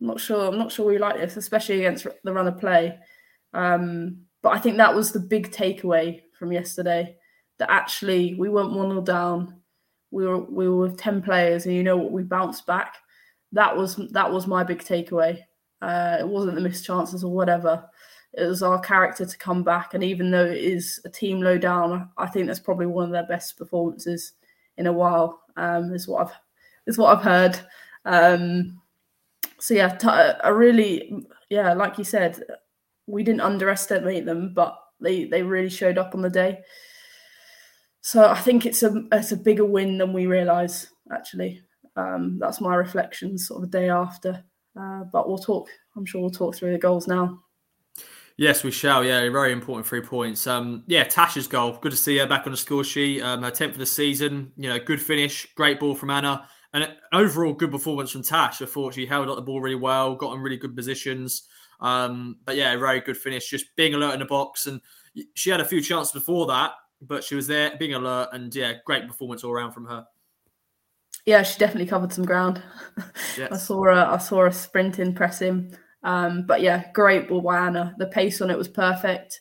I'm 0.00 0.06
not 0.08 0.18
sure. 0.18 0.48
I'm 0.48 0.58
not 0.58 0.72
sure 0.72 0.84
we 0.84 0.98
like 0.98 1.16
this, 1.16 1.36
especially 1.36 1.78
against 1.78 2.08
the 2.24 2.32
run 2.32 2.48
of 2.48 2.58
play. 2.58 2.98
Um, 3.54 4.22
but 4.42 4.50
I 4.50 4.58
think 4.58 4.78
that 4.78 4.96
was 4.96 5.12
the 5.12 5.20
big 5.20 5.52
takeaway 5.52 6.22
from 6.36 6.50
yesterday. 6.50 7.16
That 7.60 7.70
actually 7.70 8.34
we 8.34 8.48
weren't 8.48 8.72
one 8.72 8.90
0 8.90 9.02
down. 9.02 9.60
We 10.10 10.26
were 10.26 10.40
we 10.40 10.68
were 10.68 10.88
with 10.88 10.98
ten 10.98 11.22
players, 11.22 11.66
and 11.66 11.74
you 11.76 11.84
know 11.84 11.96
what? 11.96 12.10
We 12.10 12.24
bounced 12.24 12.66
back. 12.66 12.96
That 13.52 13.76
was 13.76 13.94
that 14.10 14.32
was 14.32 14.48
my 14.48 14.64
big 14.64 14.80
takeaway. 14.80 15.38
Uh, 15.80 16.16
it 16.18 16.26
wasn't 16.26 16.56
the 16.56 16.60
missed 16.60 16.84
chances 16.84 17.22
or 17.22 17.32
whatever. 17.32 17.88
It 18.34 18.46
was 18.46 18.62
our 18.62 18.80
character 18.80 19.26
to 19.26 19.38
come 19.38 19.62
back, 19.62 19.94
and 19.94 20.02
even 20.02 20.30
though 20.30 20.46
it 20.46 20.58
is 20.58 21.00
a 21.04 21.10
team 21.10 21.40
low 21.42 21.58
down, 21.58 22.08
I 22.16 22.26
think 22.26 22.46
that's 22.46 22.60
probably 22.60 22.86
one 22.86 23.04
of 23.04 23.10
their 23.10 23.26
best 23.26 23.58
performances 23.58 24.32
in 24.78 24.86
a 24.86 24.92
while. 24.92 25.42
Um, 25.56 25.92
is 25.92 26.08
what 26.08 26.26
I've 26.26 26.34
is 26.86 26.96
what 26.98 27.16
I've 27.16 27.24
heard. 27.24 27.60
Um, 28.04 28.80
so 29.58 29.74
yeah, 29.74 29.88
t- 29.88 30.08
I 30.08 30.48
really 30.48 31.26
yeah, 31.50 31.74
like 31.74 31.98
you 31.98 32.04
said, 32.04 32.42
we 33.06 33.22
didn't 33.22 33.42
underestimate 33.42 34.24
them, 34.24 34.54
but 34.54 34.78
they 35.00 35.24
they 35.24 35.42
really 35.42 35.70
showed 35.70 35.98
up 35.98 36.14
on 36.14 36.22
the 36.22 36.30
day. 36.30 36.60
So 38.00 38.28
I 38.28 38.38
think 38.38 38.66
it's 38.66 38.82
a 38.82 39.04
it's 39.12 39.32
a 39.32 39.36
bigger 39.36 39.64
win 39.64 39.98
than 39.98 40.12
we 40.12 40.26
realise. 40.26 40.88
Actually, 41.12 41.62
um, 41.96 42.38
that's 42.38 42.60
my 42.60 42.74
reflections 42.74 43.46
sort 43.46 43.62
of 43.62 43.70
the 43.70 43.78
day 43.78 43.90
after. 43.90 44.42
Uh, 44.78 45.04
but 45.12 45.28
we'll 45.28 45.38
talk. 45.38 45.68
I'm 45.96 46.06
sure 46.06 46.22
we'll 46.22 46.30
talk 46.30 46.56
through 46.56 46.72
the 46.72 46.78
goals 46.78 47.06
now. 47.06 47.38
Yes, 48.36 48.64
we 48.64 48.70
shall. 48.70 49.04
Yeah, 49.04 49.20
very 49.30 49.52
important 49.52 49.86
three 49.86 50.00
points. 50.00 50.46
Um, 50.46 50.84
yeah, 50.86 51.04
Tasha's 51.04 51.46
goal. 51.46 51.78
Good 51.80 51.92
to 51.92 51.98
see 51.98 52.18
her 52.18 52.26
back 52.26 52.46
on 52.46 52.52
the 52.52 52.56
score 52.56 52.84
sheet. 52.84 53.22
Um, 53.22 53.42
her 53.42 53.50
tenth 53.50 53.72
of 53.72 53.78
the 53.78 53.86
season. 53.86 54.52
You 54.56 54.70
know, 54.70 54.78
good 54.78 55.00
finish, 55.00 55.46
great 55.54 55.78
ball 55.78 55.94
from 55.94 56.10
Anna, 56.10 56.48
and 56.72 56.88
overall 57.12 57.52
good 57.52 57.70
performance 57.70 58.10
from 58.10 58.22
Tash. 58.22 58.62
I 58.62 58.66
thought 58.66 58.94
she 58.94 59.06
held 59.06 59.28
up 59.28 59.36
the 59.36 59.42
ball 59.42 59.60
really 59.60 59.76
well, 59.76 60.14
got 60.14 60.34
in 60.34 60.40
really 60.40 60.56
good 60.56 60.74
positions. 60.74 61.46
Um, 61.80 62.36
but 62.44 62.56
yeah, 62.56 62.76
very 62.76 63.00
good 63.00 63.16
finish. 63.16 63.48
Just 63.48 63.76
being 63.76 63.94
alert 63.94 64.14
in 64.14 64.20
the 64.20 64.26
box, 64.26 64.66
and 64.66 64.80
she 65.34 65.50
had 65.50 65.60
a 65.60 65.64
few 65.64 65.80
chances 65.80 66.12
before 66.12 66.46
that, 66.46 66.72
but 67.00 67.24
she 67.24 67.34
was 67.34 67.46
there, 67.46 67.76
being 67.78 67.94
alert, 67.94 68.30
and 68.32 68.54
yeah, 68.54 68.74
great 68.86 69.06
performance 69.06 69.44
all 69.44 69.52
around 69.52 69.72
from 69.72 69.86
her. 69.86 70.06
Yeah, 71.26 71.42
she 71.42 71.58
definitely 71.58 71.86
covered 71.86 72.12
some 72.12 72.24
ground. 72.24 72.62
Yes. 73.38 73.50
I 73.50 73.56
saw 73.56 73.84
her. 73.84 73.92
I 73.92 74.18
saw 74.18 74.40
her 74.40 74.50
sprinting, 74.50 75.14
pressing. 75.14 75.74
Um, 76.02 76.44
but 76.46 76.60
yeah, 76.60 76.90
great 76.92 77.28
ball 77.28 77.40
by 77.40 77.66
Anna. 77.66 77.94
The 77.98 78.06
pace 78.06 78.40
on 78.40 78.50
it 78.50 78.58
was 78.58 78.68
perfect. 78.68 79.40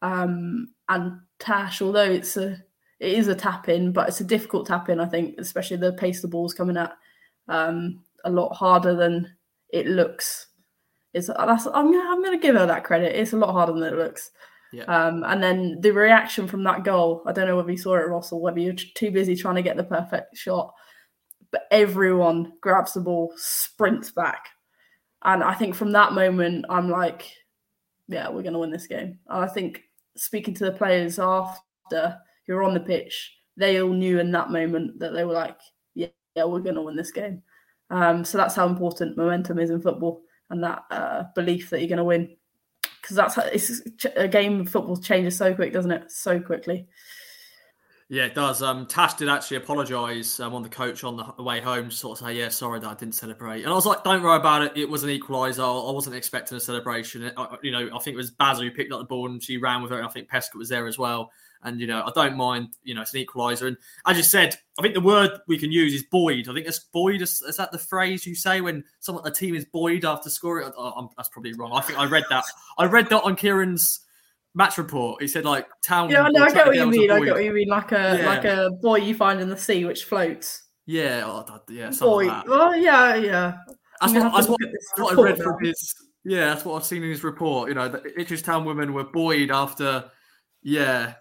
Um, 0.00 0.68
and 0.88 1.20
Tash, 1.38 1.82
although 1.82 2.10
it's 2.10 2.36
a 2.36 2.62
it 3.00 3.18
is 3.18 3.26
a 3.26 3.34
tap 3.34 3.68
in, 3.68 3.92
but 3.92 4.08
it's 4.08 4.20
a 4.20 4.24
difficult 4.24 4.66
tap 4.66 4.88
in. 4.88 5.00
I 5.00 5.06
think, 5.06 5.34
especially 5.38 5.76
the 5.76 5.92
pace 5.94 6.22
the 6.22 6.28
ball's 6.28 6.54
coming 6.54 6.76
at, 6.76 6.92
um, 7.48 8.00
a 8.24 8.30
lot 8.30 8.54
harder 8.54 8.94
than 8.94 9.34
it 9.70 9.86
looks. 9.86 10.46
It's 11.12 11.26
that's 11.26 11.66
I'm 11.66 11.92
I'm 11.92 12.22
gonna 12.22 12.38
give 12.38 12.54
her 12.54 12.66
that 12.66 12.84
credit. 12.84 13.16
It's 13.16 13.32
a 13.32 13.36
lot 13.36 13.52
harder 13.52 13.72
than 13.72 13.82
it 13.82 13.98
looks. 13.98 14.30
Yeah. 14.72 14.84
Um, 14.84 15.24
and 15.24 15.42
then 15.42 15.80
the 15.80 15.90
reaction 15.90 16.46
from 16.46 16.64
that 16.64 16.84
goal, 16.84 17.22
I 17.26 17.32
don't 17.32 17.46
know 17.46 17.56
whether 17.56 17.70
you 17.70 17.76
saw 17.76 17.96
it, 17.96 18.08
Ross, 18.08 18.32
or 18.32 18.40
whether 18.40 18.58
you're 18.58 18.72
too 18.72 19.10
busy 19.10 19.36
trying 19.36 19.56
to 19.56 19.62
get 19.62 19.76
the 19.76 19.84
perfect 19.84 20.36
shot. 20.36 20.72
But 21.50 21.66
everyone 21.70 22.52
grabs 22.62 22.94
the 22.94 23.00
ball, 23.00 23.34
sprints 23.36 24.10
back, 24.10 24.46
and 25.24 25.42
I 25.42 25.54
think 25.54 25.74
from 25.74 25.92
that 25.92 26.12
moment, 26.12 26.66
I'm 26.68 26.88
like, 26.90 27.30
yeah, 28.08 28.28
we're 28.28 28.42
going 28.42 28.54
to 28.54 28.58
win 28.58 28.70
this 28.70 28.86
game. 28.86 29.18
And 29.28 29.44
I 29.44 29.46
think 29.46 29.82
speaking 30.16 30.54
to 30.54 30.64
the 30.64 30.72
players 30.72 31.18
after 31.18 32.18
who 32.46 32.54
were 32.54 32.62
on 32.62 32.74
the 32.74 32.80
pitch, 32.80 33.36
they 33.56 33.80
all 33.80 33.92
knew 33.92 34.18
in 34.18 34.32
that 34.32 34.50
moment 34.50 34.98
that 34.98 35.12
they 35.12 35.24
were 35.24 35.32
like, 35.32 35.58
yeah, 35.94 36.08
yeah 36.34 36.44
we're 36.44 36.60
going 36.60 36.74
to 36.74 36.82
win 36.82 36.96
this 36.96 37.12
game. 37.12 37.42
Um, 37.90 38.24
so 38.24 38.38
that's 38.38 38.54
how 38.54 38.66
important 38.66 39.16
momentum 39.16 39.58
is 39.58 39.70
in 39.70 39.80
football 39.80 40.22
and 40.50 40.62
that 40.64 40.82
uh, 40.90 41.24
belief 41.34 41.70
that 41.70 41.80
you're 41.80 41.88
going 41.88 41.98
to 41.98 42.04
win. 42.04 42.36
Because 43.00 43.16
that's 43.16 43.34
how, 43.34 43.42
it's 43.42 43.82
a 44.16 44.28
game 44.28 44.60
of 44.60 44.68
football 44.68 44.96
changes 44.96 45.36
so 45.36 45.54
quick, 45.54 45.72
doesn't 45.72 45.90
it? 45.90 46.10
So 46.10 46.40
quickly. 46.40 46.86
Yeah, 48.08 48.26
it 48.26 48.34
does. 48.34 48.62
Um, 48.62 48.86
Tash 48.86 49.14
did 49.14 49.28
actually 49.28 49.58
apologise 49.58 50.38
um, 50.38 50.54
on 50.54 50.62
the 50.62 50.68
coach 50.68 51.02
on 51.02 51.16
the 51.16 51.42
way 51.42 51.60
home, 51.60 51.90
sort 51.90 52.20
of 52.20 52.26
say, 52.26 52.34
"Yeah, 52.34 52.48
sorry 52.48 52.78
that 52.80 52.88
I 52.88 52.94
didn't 52.94 53.14
celebrate." 53.14 53.62
And 53.62 53.72
I 53.72 53.74
was 53.74 53.86
like, 53.86 54.04
"Don't 54.04 54.22
worry 54.22 54.36
about 54.36 54.62
it. 54.62 54.76
It 54.76 54.88
was 54.88 55.02
an 55.02 55.10
equaliser. 55.10 55.60
I 55.60 55.92
wasn't 55.92 56.16
expecting 56.16 56.56
a 56.56 56.60
celebration. 56.60 57.32
I, 57.36 57.56
you 57.62 57.70
know, 57.70 57.88
I 57.94 57.98
think 58.00 58.14
it 58.14 58.18
was 58.18 58.30
Basil 58.30 58.64
who 58.64 58.70
picked 58.70 58.92
up 58.92 58.98
the 58.98 59.06
ball 59.06 59.30
and 59.30 59.42
she 59.42 59.56
ran 59.56 59.82
with 59.82 59.92
it. 59.92 59.96
And 59.96 60.06
I 60.06 60.10
think 60.10 60.28
Pescott 60.28 60.56
was 60.56 60.68
there 60.68 60.86
as 60.86 60.98
well. 60.98 61.32
And 61.62 61.80
you 61.80 61.86
know, 61.86 62.02
I 62.04 62.10
don't 62.14 62.36
mind. 62.36 62.74
You 62.82 62.94
know, 62.94 63.02
it's 63.02 63.14
an 63.14 63.24
equaliser. 63.24 63.68
And 63.68 63.76
as 64.04 64.16
you 64.16 64.24
said, 64.24 64.58
I 64.78 64.82
think 64.82 64.94
the 64.94 65.00
word 65.00 65.30
we 65.46 65.56
can 65.56 65.72
use 65.72 65.94
is 65.94 66.02
buoyed. 66.02 66.48
I 66.48 66.54
think 66.54 66.66
it's 66.66 66.80
buoyed. 66.80 67.22
Is, 67.22 67.40
is 67.42 67.56
that 67.56 67.72
the 67.72 67.78
phrase 67.78 68.26
you 68.26 68.34
say 68.34 68.60
when 68.60 68.84
someone 69.00 69.26
a 69.26 69.30
team 69.30 69.54
is 69.54 69.64
buoyed 69.64 70.04
after 70.04 70.28
scoring? 70.28 70.70
I, 70.78 71.06
that's 71.16 71.28
probably 71.28 71.54
wrong. 71.54 71.72
I 71.72 71.80
think 71.80 71.98
I 71.98 72.06
read 72.06 72.24
that. 72.30 72.44
I 72.76 72.86
read 72.86 73.08
that 73.10 73.22
on 73.22 73.36
Kieran's 73.36 74.00
match 74.54 74.78
report. 74.78 75.22
He 75.22 75.28
said 75.28 75.44
like 75.44 75.66
town. 75.82 76.10
Yeah, 76.10 76.28
no, 76.30 76.44
I 76.44 76.52
get 76.52 76.66
what 76.66 76.76
you 76.76 76.86
mean. 76.86 77.10
I 77.10 77.20
get 77.20 77.34
what 77.34 77.44
you 77.44 77.52
mean. 77.52 77.68
Like 77.68 77.92
a 77.92 78.18
yeah. 78.18 78.26
like 78.26 78.44
a 78.44 78.70
buoy 78.80 79.02
you 79.02 79.14
find 79.14 79.40
in 79.40 79.48
the 79.48 79.56
sea 79.56 79.84
which 79.84 80.04
floats. 80.04 80.64
Yeah, 80.86 81.22
oh, 81.24 81.60
yeah, 81.70 81.90
boy. 81.98 82.26
Like 82.26 82.46
well, 82.46 82.76
yeah, 82.76 83.14
yeah. 83.14 83.56
That's 84.00 84.14
what, 84.14 84.32
that's 84.32 84.48
what, 84.48 84.60
what 84.98 85.18
I 85.18 85.22
read 85.22 85.38
now. 85.38 85.44
from 85.44 85.64
his. 85.64 85.94
Yeah, 86.24 86.46
that's 86.46 86.64
what 86.64 86.76
I've 86.76 86.84
seen 86.84 87.02
in 87.02 87.10
his 87.10 87.24
report. 87.24 87.68
You 87.68 87.74
know, 87.74 87.88
the 87.88 88.02
Ipswich 88.20 88.42
Town 88.42 88.64
women 88.64 88.92
were 88.92 89.04
buoyed 89.04 89.50
after. 89.50 90.10
Yeah. 90.62 91.14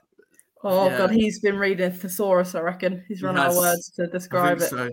Oh 0.63 0.89
yeah. 0.89 0.97
god, 0.97 1.11
he's 1.11 1.39
been 1.39 1.57
reading 1.57 1.91
thesaurus. 1.91 2.53
I 2.53 2.61
reckon 2.61 3.03
he's 3.07 3.23
run 3.23 3.35
he 3.35 3.41
out 3.41 3.51
of 3.51 3.57
words 3.57 3.89
to 3.95 4.07
describe 4.07 4.57
it. 4.57 4.69
So. 4.69 4.89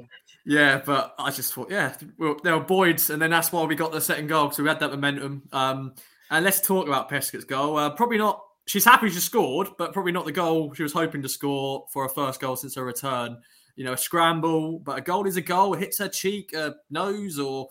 Yeah, 0.47 0.81
but 0.85 1.15
I 1.19 1.31
just 1.31 1.53
thought, 1.53 1.71
yeah, 1.71 1.95
they 2.43 2.53
were 2.53 2.61
buoyed, 2.61 3.03
and 3.11 3.21
then 3.21 3.31
that's 3.31 3.53
why 3.53 3.65
we 3.65 3.75
got 3.75 3.93
the 3.93 4.01
second 4.01 4.29
goal 4.29 4.47
because 4.47 4.59
we 4.59 4.69
had 4.69 4.81
that 4.81 4.91
momentum. 4.91 5.43
Um, 5.53 5.95
and 6.31 6.45
let's 6.45 6.61
talk 6.61 6.87
about 6.87 7.09
Pescott's 7.09 7.45
goal. 7.45 7.77
Uh, 7.77 7.91
probably 7.91 8.19
not. 8.19 8.43
She's 8.67 8.85
happy 8.85 9.09
she 9.09 9.19
scored, 9.19 9.69
but 9.79 9.93
probably 9.93 10.13
not 10.13 10.27
the 10.27 10.33
goal 10.33 10.75
she 10.75 10.83
was 10.83 10.93
hoping 10.93 11.23
to 11.23 11.29
score 11.29 11.87
for 11.91 12.03
her 12.03 12.09
first 12.09 12.41
goal 12.41 12.57
since 12.57 12.75
her 12.75 12.85
return. 12.85 13.39
You 13.77 13.85
know, 13.85 13.93
a 13.93 13.97
scramble, 13.97 14.81
but 14.81 14.99
a 14.99 15.01
goal 15.01 15.27
is 15.27 15.37
a 15.37 15.41
goal. 15.41 15.75
It 15.75 15.81
hits 15.81 15.99
her 15.99 16.09
cheek, 16.09 16.53
a 16.53 16.75
nose, 16.91 17.39
or 17.39 17.69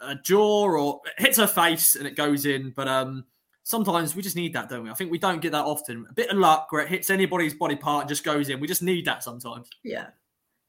a 0.00 0.14
jaw, 0.14 0.68
or 0.70 1.00
hits 1.18 1.36
her 1.36 1.46
face, 1.46 1.96
and 1.96 2.06
it 2.06 2.16
goes 2.16 2.46
in. 2.46 2.72
But 2.74 2.88
um, 2.88 3.24
sometimes 3.62 4.14
we 4.14 4.22
just 4.22 4.36
need 4.36 4.54
that, 4.54 4.68
don't 4.68 4.84
we? 4.84 4.90
I 4.90 4.94
think 4.94 5.10
we 5.10 5.18
don't 5.18 5.42
get 5.42 5.52
that 5.52 5.64
often. 5.64 6.06
A 6.08 6.14
bit 6.14 6.30
of 6.30 6.38
luck 6.38 6.68
where 6.70 6.82
it 6.82 6.88
hits 6.88 7.10
anybody's 7.10 7.54
body 7.54 7.76
part 7.76 8.02
and 8.02 8.08
just 8.08 8.24
goes 8.24 8.48
in. 8.48 8.60
We 8.60 8.68
just 8.68 8.82
need 8.82 9.04
that 9.06 9.22
sometimes. 9.22 9.68
Yeah, 9.82 10.06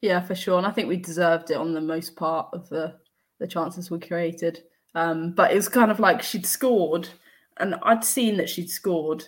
yeah, 0.01 0.22
for 0.22 0.36
sure. 0.36 0.58
And 0.58 0.68
I 0.68 0.72
think 0.72 0.89
we 0.89 0.98
deserved 0.98 1.51
it 1.51 1.58
on 1.58 1.74
the 1.74 1.82
most 1.82 2.15
part 2.15 2.50
of 2.51 2.68
the 2.70 2.96
the 3.39 3.48
chances 3.48 3.89
we 3.89 4.00
created. 4.00 4.63
Um, 4.96 5.32
but 5.32 5.52
it 5.52 5.56
was 5.56 5.70
kind 5.70 5.92
of 5.92 6.00
like 6.00 6.22
she'd 6.22 6.46
scored, 6.46 7.10
and 7.58 7.76
I'd 7.84 8.04
seen 8.04 8.38
that 8.38 8.50
she'd 8.50 8.70
scored, 8.70 9.28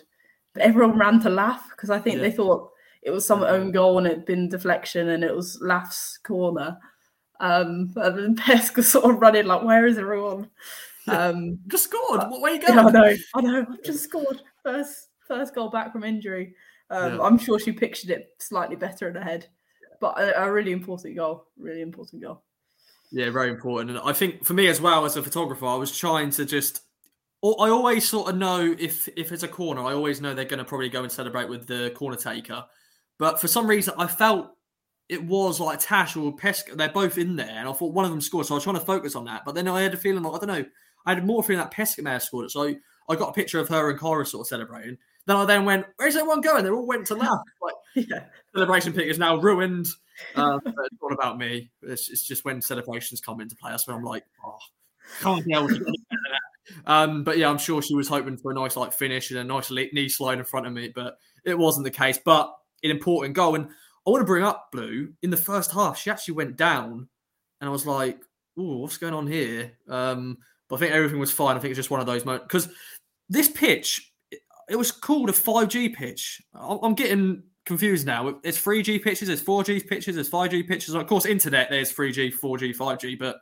but 0.54 0.62
everyone 0.62 0.98
ran 0.98 1.20
to 1.20 1.30
laugh 1.30 1.68
because 1.70 1.90
I 1.90 1.98
think 1.98 2.16
yeah. 2.16 2.22
they 2.22 2.30
thought 2.30 2.70
it 3.02 3.10
was 3.10 3.26
some 3.26 3.42
own 3.42 3.70
goal 3.70 3.98
and 3.98 4.06
it'd 4.06 4.26
been 4.26 4.48
deflection 4.48 5.10
and 5.10 5.22
it 5.22 5.34
was 5.34 5.58
Laugh's 5.60 6.18
corner. 6.18 6.76
Um, 7.40 7.92
and 7.96 8.18
then 8.18 8.36
Pesk 8.36 8.76
was 8.76 8.88
sort 8.88 9.04
of 9.04 9.20
running 9.20 9.46
like, 9.46 9.62
"Where 9.62 9.86
is 9.86 9.98
everyone?" 9.98 10.50
Um, 11.08 11.60
just 11.68 11.84
scored. 11.84 12.18
But, 12.18 12.40
Where 12.40 12.50
are 12.50 12.56
you 12.56 12.66
going? 12.66 12.78
I 12.80 12.90
know. 12.90 13.16
I 13.36 13.40
know. 13.40 13.66
I've 13.70 13.82
just 13.84 14.02
scored 14.02 14.42
first 14.64 15.10
first 15.28 15.54
goal 15.54 15.70
back 15.70 15.92
from 15.92 16.02
injury. 16.02 16.56
Um, 16.90 17.14
yeah. 17.14 17.22
I'm 17.22 17.38
sure 17.38 17.60
she 17.60 17.70
pictured 17.70 18.10
it 18.10 18.30
slightly 18.40 18.74
better 18.74 19.08
in 19.08 19.14
her 19.14 19.22
head, 19.22 19.46
but 20.00 20.18
a, 20.18 20.42
a 20.42 20.50
really 20.50 20.72
important 20.72 21.14
goal. 21.14 21.46
Really 21.56 21.82
important 21.82 22.22
goal. 22.22 22.42
Yeah, 23.16 23.30
very 23.30 23.48
important. 23.48 23.90
And 23.90 23.98
I 24.00 24.12
think 24.12 24.44
for 24.44 24.52
me 24.52 24.66
as 24.66 24.78
well 24.78 25.06
as 25.06 25.16
a 25.16 25.22
photographer, 25.22 25.64
I 25.64 25.76
was 25.76 25.96
trying 25.96 26.30
to 26.32 26.44
just. 26.44 26.82
I 27.42 27.70
always 27.70 28.06
sort 28.06 28.28
of 28.28 28.36
know 28.36 28.74
if 28.78 29.08
if 29.16 29.32
it's 29.32 29.42
a 29.42 29.48
corner, 29.48 29.80
I 29.82 29.94
always 29.94 30.20
know 30.20 30.34
they're 30.34 30.44
going 30.44 30.58
to 30.58 30.64
probably 30.66 30.90
go 30.90 31.02
and 31.02 31.10
celebrate 31.10 31.48
with 31.48 31.66
the 31.66 31.92
corner 31.94 32.16
taker. 32.16 32.64
But 33.18 33.40
for 33.40 33.48
some 33.48 33.66
reason, 33.66 33.94
I 33.96 34.06
felt 34.06 34.50
it 35.08 35.24
was 35.24 35.60
like 35.60 35.78
Tash 35.80 36.14
or 36.16 36.36
Pesca. 36.36 36.76
They're 36.76 36.90
both 36.90 37.16
in 37.16 37.36
there, 37.36 37.48
and 37.48 37.68
I 37.68 37.72
thought 37.72 37.94
one 37.94 38.04
of 38.04 38.10
them 38.10 38.20
scored. 38.20 38.46
So 38.46 38.54
I 38.54 38.56
was 38.56 38.64
trying 38.64 38.76
to 38.76 38.84
focus 38.84 39.16
on 39.16 39.24
that. 39.26 39.44
But 39.46 39.54
then 39.54 39.66
I 39.68 39.80
had 39.82 39.94
a 39.94 39.96
feeling 39.96 40.22
like 40.24 40.42
I 40.42 40.46
don't 40.46 40.58
know. 40.58 40.68
I 41.06 41.14
had 41.14 41.24
more 41.24 41.42
feeling 41.42 41.60
that 41.60 41.70
Pesca 41.70 42.02
may 42.02 42.10
have 42.12 42.22
scored 42.22 42.46
it. 42.46 42.50
So 42.50 42.64
I, 42.64 42.76
I 43.08 43.16
got 43.16 43.30
a 43.30 43.32
picture 43.32 43.60
of 43.60 43.68
her 43.68 43.88
and 43.88 43.98
Cora 43.98 44.26
sort 44.26 44.42
of 44.42 44.48
celebrating. 44.48 44.98
Then 45.26 45.36
I 45.36 45.44
then 45.44 45.64
went, 45.64 45.86
"Where's 45.96 46.16
everyone 46.16 46.40
going?" 46.40 46.64
They 46.64 46.70
all 46.70 46.86
went 46.86 47.06
to 47.08 47.14
laugh. 47.16 47.40
Like, 47.62 47.74
yeah, 47.94 48.24
celebration 48.54 48.92
pick 48.92 49.06
is 49.06 49.18
now 49.18 49.36
ruined. 49.36 49.86
Um, 50.34 50.60
it's 50.64 51.02
not 51.02 51.12
about 51.12 51.38
me. 51.38 51.70
It's, 51.82 52.08
it's, 52.08 52.22
just 52.22 52.44
when 52.44 52.62
celebrations 52.62 53.20
come 53.20 53.40
into 53.40 53.54
play. 53.56 53.70
That's 53.70 53.86
when 53.86 53.96
I'm 53.96 54.02
like, 54.02 54.24
oh, 54.46 54.56
can't 55.20 55.44
be 55.44 55.52
able 55.52 55.68
to 55.68 55.78
get 55.78 55.94
um, 56.86 57.24
but 57.24 57.38
yeah, 57.38 57.48
I'm 57.48 57.58
sure 57.58 57.82
she 57.82 57.94
was 57.94 58.08
hoping 58.08 58.36
for 58.36 58.50
a 58.50 58.54
nice 58.54 58.76
like 58.76 58.92
finish 58.92 59.30
and 59.30 59.40
a 59.40 59.44
nice 59.44 59.70
knee 59.70 60.08
slide 60.08 60.38
in 60.38 60.44
front 60.44 60.66
of 60.66 60.72
me, 60.72 60.88
but 60.88 61.18
it 61.44 61.56
wasn't 61.56 61.84
the 61.84 61.90
case. 61.90 62.18
But 62.22 62.52
an 62.82 62.90
important 62.90 63.34
goal, 63.34 63.54
and 63.54 63.68
I 64.06 64.10
want 64.10 64.20
to 64.20 64.26
bring 64.26 64.44
up 64.44 64.70
Blue 64.72 65.12
in 65.22 65.30
the 65.30 65.36
first 65.36 65.72
half. 65.72 65.98
She 65.98 66.10
actually 66.10 66.34
went 66.34 66.56
down, 66.56 67.08
and 67.60 67.68
I 67.68 67.72
was 67.72 67.86
like, 67.86 68.20
"Oh, 68.58 68.78
what's 68.78 68.98
going 68.98 69.14
on 69.14 69.26
here?" 69.26 69.72
Um, 69.88 70.38
but 70.68 70.76
I 70.76 70.78
think 70.80 70.92
everything 70.92 71.18
was 71.18 71.32
fine. 71.32 71.56
I 71.56 71.60
think 71.60 71.70
it's 71.70 71.78
just 71.78 71.90
one 71.90 72.00
of 72.00 72.06
those 72.06 72.24
moments 72.24 72.46
because 72.46 72.68
this 73.28 73.48
pitch, 73.48 74.12
it 74.68 74.76
was 74.76 74.90
called 74.92 75.28
a 75.28 75.32
5G 75.32 75.94
pitch. 75.94 76.42
I'm 76.54 76.94
getting 76.94 77.42
confused 77.64 78.06
now. 78.06 78.38
It's 78.42 78.60
3G 78.60 79.02
pitches, 79.02 79.28
there's 79.28 79.42
4G 79.42 79.86
pitches, 79.88 80.14
there's 80.14 80.30
5G 80.30 80.66
pitches. 80.66 80.94
Of 80.94 81.06
course, 81.06 81.26
internet 81.26 81.68
there's 81.70 81.92
3G, 81.92 82.32
4G, 82.34 82.76
5G. 82.76 83.18
But 83.18 83.36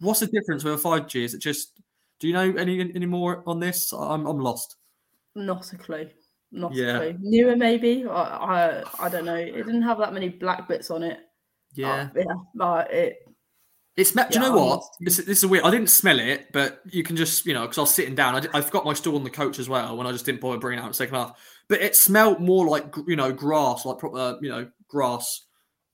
what's 0.00 0.20
the 0.20 0.26
difference 0.26 0.64
with 0.64 0.74
a 0.74 0.88
5G? 0.88 1.24
Is 1.24 1.34
it 1.34 1.40
just? 1.40 1.80
Do 2.18 2.26
you 2.28 2.34
know 2.34 2.52
any 2.56 2.80
any 2.80 3.06
more 3.06 3.42
on 3.46 3.60
this? 3.60 3.92
I'm 3.92 4.26
I'm 4.26 4.38
lost. 4.40 4.76
Not 5.34 5.72
a 5.72 5.78
clue. 5.78 6.10
Not 6.52 6.74
Yeah. 6.74 6.98
a 6.98 7.12
clue. 7.14 7.18
Newer 7.22 7.56
maybe. 7.56 8.06
I, 8.06 8.12
I 8.12 8.84
I 8.98 9.08
don't 9.08 9.24
know. 9.24 9.36
It 9.36 9.52
didn't 9.64 9.82
have 9.82 9.98
that 9.98 10.12
many 10.12 10.28
black 10.28 10.68
bits 10.68 10.90
on 10.90 11.02
it. 11.02 11.20
Yeah. 11.74 11.92
Uh, 11.92 12.08
yeah. 12.16 12.34
But 12.54 12.92
it. 12.92 13.16
It 13.96 14.06
smelled. 14.06 14.30
Do 14.30 14.38
you 14.38 14.44
know 14.44 14.56
what? 14.56 14.82
This, 15.00 15.16
this 15.18 15.38
is 15.38 15.46
weird. 15.46 15.64
I 15.64 15.70
didn't 15.70 15.88
smell 15.90 16.18
it, 16.20 16.52
but 16.52 16.80
you 16.86 17.02
can 17.02 17.16
just, 17.16 17.44
you 17.44 17.52
know, 17.54 17.62
because 17.62 17.78
I 17.78 17.80
was 17.82 17.94
sitting 17.94 18.14
down. 18.14 18.34
I, 18.36 18.40
did- 18.40 18.50
I 18.54 18.60
forgot 18.60 18.84
my 18.84 18.94
stool 18.94 19.16
on 19.16 19.24
the 19.24 19.30
coach 19.30 19.58
as 19.58 19.68
well 19.68 19.96
when 19.96 20.06
I 20.06 20.12
just 20.12 20.24
didn't 20.24 20.40
bother 20.40 20.58
bringing 20.58 20.78
it 20.78 20.82
out 20.82 20.86
in 20.86 20.90
the 20.90 20.94
second 20.94 21.16
half. 21.16 21.38
But 21.68 21.80
it 21.82 21.96
smelled 21.96 22.40
more 22.40 22.66
like, 22.68 22.94
you 23.06 23.16
know, 23.16 23.32
grass, 23.32 23.84
like 23.84 23.98
proper, 23.98 24.38
you 24.40 24.48
know, 24.48 24.68
grass 24.88 25.46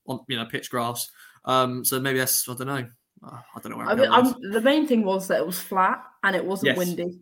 on, 0.07 0.19
you 0.27 0.37
know, 0.37 0.45
pitch 0.45 0.69
grass. 0.69 1.09
Um, 1.45 1.83
so 1.83 1.99
maybe 1.99 2.19
that's, 2.19 2.47
I 2.47 2.53
don't 2.53 2.67
know. 2.67 2.87
Uh, 3.25 3.39
I 3.55 3.59
don't 3.61 3.71
know 3.71 3.77
where 3.77 3.87
I 3.87 3.95
mean, 3.95 4.09
I'm, 4.11 4.33
the 4.51 4.61
main 4.61 4.87
thing 4.87 5.03
was 5.03 5.27
that 5.27 5.39
it 5.39 5.45
was 5.45 5.59
flat 5.59 6.03
and 6.23 6.35
it 6.35 6.45
wasn't 6.45 6.67
Yes. 6.67 6.77
windy 6.77 7.19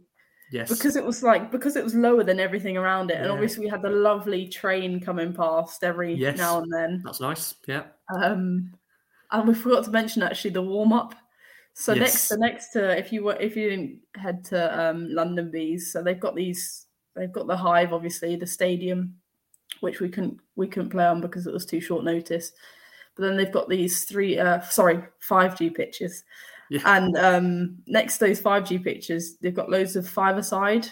Yes. 0.52 0.70
because 0.70 0.96
it 0.98 1.04
was 1.06 1.24
like 1.24 1.52
because 1.52 1.76
it 1.78 1.84
was 1.84 1.96
lower 1.96 2.24
than 2.24 2.40
everything 2.40 2.76
around 2.78 3.12
it, 3.12 3.16
and 3.18 3.26
Yeah. 3.28 3.32
obviously 3.32 3.64
we 3.66 3.70
had 3.70 3.82
the 3.82 3.90
lovely 3.90 4.48
train 4.50 5.00
coming 5.00 5.34
past 5.34 5.84
every 5.86 6.14
Yes. 6.16 6.38
now 6.38 6.62
and 6.62 6.72
then. 6.72 7.02
that's 7.06 7.22
nice. 7.22 7.56
Yeah. 7.68 7.84
Um, 8.14 8.74
and 9.40 9.48
we 9.48 9.54
forgot 9.54 9.84
to 9.86 9.92
mention 9.92 10.24
actually 10.24 10.52
the 10.52 10.62
warm 10.62 10.94
up. 10.94 11.16
So 11.74 11.94
next, 11.94 12.14
Yes. 12.14 12.24
so 12.24 12.36
next 12.36 12.72
to 12.74 12.98
if 12.98 13.12
you 13.12 13.24
were 13.24 13.36
if 13.40 13.56
you 13.56 13.70
didn't 13.70 14.00
head 14.16 14.44
to 14.46 14.80
um, 14.90 15.10
London 15.10 15.52
Bees, 15.52 15.92
so 15.92 16.02
they've 16.02 16.20
got 16.20 16.36
these 16.36 16.86
they've 17.16 17.32
got 17.32 17.48
the 17.48 17.58
Hive, 17.58 17.94
obviously 17.94 18.36
the 18.36 18.48
stadium, 18.48 19.16
which 19.82 20.00
we 20.00 20.10
couldn't 20.10 20.40
we 20.56 20.68
couldn't 20.68 20.90
play 20.90 21.06
on 21.06 21.22
because 21.22 21.48
it 21.48 21.54
was 21.54 21.66
too 21.66 21.82
short 21.82 22.04
notice. 22.06 22.52
But 23.16 23.24
then 23.24 23.38
they've 23.38 23.52
got 23.52 23.70
these 23.70 24.04
three, 24.04 24.38
uh, 24.38 24.60
sorry, 24.62 25.02
five 25.20 25.58
G 25.58 25.70
pitches, 25.70 26.24
Yeah. 26.70 26.82
and 26.86 27.18
um, 27.18 27.78
next 27.88 28.18
to 28.18 28.26
those 28.26 28.42
five 28.42 28.68
G 28.68 28.78
pitches, 28.78 29.38
they've 29.38 29.54
got 29.56 29.70
loads 29.70 29.96
of 29.96 30.08
five 30.08 30.38
aside. 30.38 30.88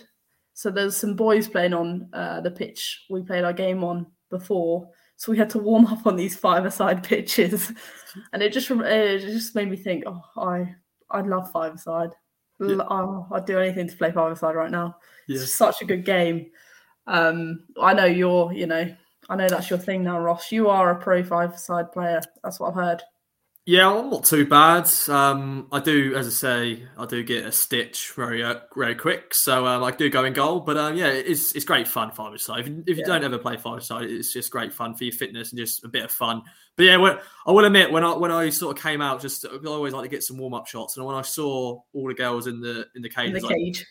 So 0.54 0.70
there's 0.70 0.96
some 0.96 1.16
boys 1.16 1.48
playing 1.48 1.74
on 1.74 2.10
uh, 2.14 2.40
the 2.42 2.52
pitch 2.52 3.06
we 3.10 3.24
played 3.24 3.44
our 3.44 3.54
game 3.54 3.84
on 3.84 4.06
before, 4.30 4.88
so 5.16 5.32
we 5.32 5.38
had 5.38 5.50
to 5.52 5.60
warm 5.60 5.86
up 5.86 6.06
on 6.06 6.16
these 6.16 6.36
five 6.36 6.66
aside 6.66 7.04
pitches, 7.08 7.72
and 8.32 8.42
it 8.42 8.54
just 8.54 8.70
it 8.70 9.20
just 9.20 9.56
made 9.56 9.70
me 9.70 9.78
think, 9.78 10.04
oh, 10.06 10.22
I 10.38 10.76
I 11.12 11.22
love 11.22 11.52
five 11.52 11.76
aside. 11.76 12.10
Yeah. 12.60 12.78
Oh, 12.90 13.28
I'd 13.32 13.46
do 13.46 13.60
anything 13.60 13.88
to 13.88 13.96
play 13.96 14.12
five 14.12 14.32
aside 14.32 14.56
right 14.56 14.72
now. 14.72 14.98
It's 15.28 15.52
such 15.52 15.82
a 15.82 15.86
good 15.86 16.06
game. 16.06 16.52
Um, 17.08 17.66
I 17.82 17.94
know 17.94 18.06
you're, 18.06 18.54
you 18.54 18.68
know, 18.68 18.96
I 19.30 19.36
know 19.36 19.48
that's 19.48 19.70
your 19.70 19.80
thing 19.80 20.04
now, 20.04 20.20
Ross. 20.20 20.52
You 20.52 20.70
are 20.70 20.92
a 20.92 20.96
pro 20.96 21.24
five-a-side 21.24 21.92
player. 21.92 22.22
That's 22.44 22.60
what 22.60 22.70
I've 22.70 22.76
heard. 22.76 23.04
Yeah, 23.66 23.90
I'm 23.90 24.10
not 24.10 24.26
too 24.26 24.46
bad. 24.46 24.90
Um, 25.08 25.68
I 25.72 25.80
do, 25.80 26.16
as 26.18 26.28
I 26.28 26.32
say, 26.32 26.84
I 26.98 27.06
do 27.06 27.24
get 27.24 27.46
a 27.46 27.52
stitch 27.52 28.12
very, 28.14 28.44
uh, 28.44 28.60
very 28.76 28.94
quick, 28.94 29.34
so 29.34 29.66
um, 29.66 29.84
I 29.86 29.92
do 29.92 30.10
go 30.10 30.26
in 30.26 30.34
goal. 30.34 30.60
But 30.60 30.76
um, 30.76 30.98
yeah, 30.98 31.08
it's 31.08 31.54
it's 31.56 31.64
great 31.64 31.88
fun 31.88 32.12
five 32.12 32.42
side. 32.42 32.60
If, 32.60 32.68
you- 32.68 32.84
if 32.86 32.98
you 32.98 33.04
Yeah. 33.08 33.14
don't 33.14 33.24
ever 33.24 33.38
play 33.38 33.56
five 33.56 33.82
side, 33.82 34.04
it's 34.10 34.34
just 34.34 34.52
great 34.52 34.74
fun 34.74 34.96
for 34.96 35.06
your 35.06 35.14
fitness 35.14 35.52
and 35.54 35.60
just 35.60 35.86
a 35.86 35.88
bit 35.88 36.04
of 36.04 36.12
fun. 36.12 36.42
But 36.76 36.84
yeah, 36.88 36.98
when, 36.98 37.18
I 37.48 37.52
will 37.52 37.64
admit 37.64 37.90
when 37.90 38.04
I 38.04 38.14
when 38.18 38.32
I 38.32 38.50
sort 38.50 38.76
of 38.78 38.84
came 38.84 39.00
out, 39.00 39.22
just 39.22 39.46
I 39.46 39.66
always 39.66 39.94
like 39.94 40.04
to 40.04 40.10
get 40.10 40.24
some 40.24 40.38
warm 40.40 40.54
up 40.56 40.68
shots, 40.68 40.98
and 40.98 41.06
when 41.06 41.16
I 41.16 41.22
saw 41.22 41.80
all 41.94 42.08
the 42.10 42.14
girls 42.14 42.48
in 42.48 42.60
the 42.60 42.86
in 42.96 43.02
the 43.02 43.10
cage, 43.10 43.28
In 43.28 43.34
the 43.36 43.46
like, 43.48 43.56
cage. 43.56 43.86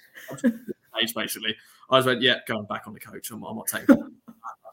cage 1.01 1.15
basically, 1.15 1.57
I 1.89 1.97
was 1.97 2.05
like, 2.05 2.19
yeah, 2.21 2.41
going 2.47 2.67
back 2.67 2.83
on 2.87 2.93
the 2.93 3.01
coach. 3.01 3.31
I'm, 3.31 3.43
I'm 3.43 3.57
not 3.57 3.69
taking. 3.69 3.97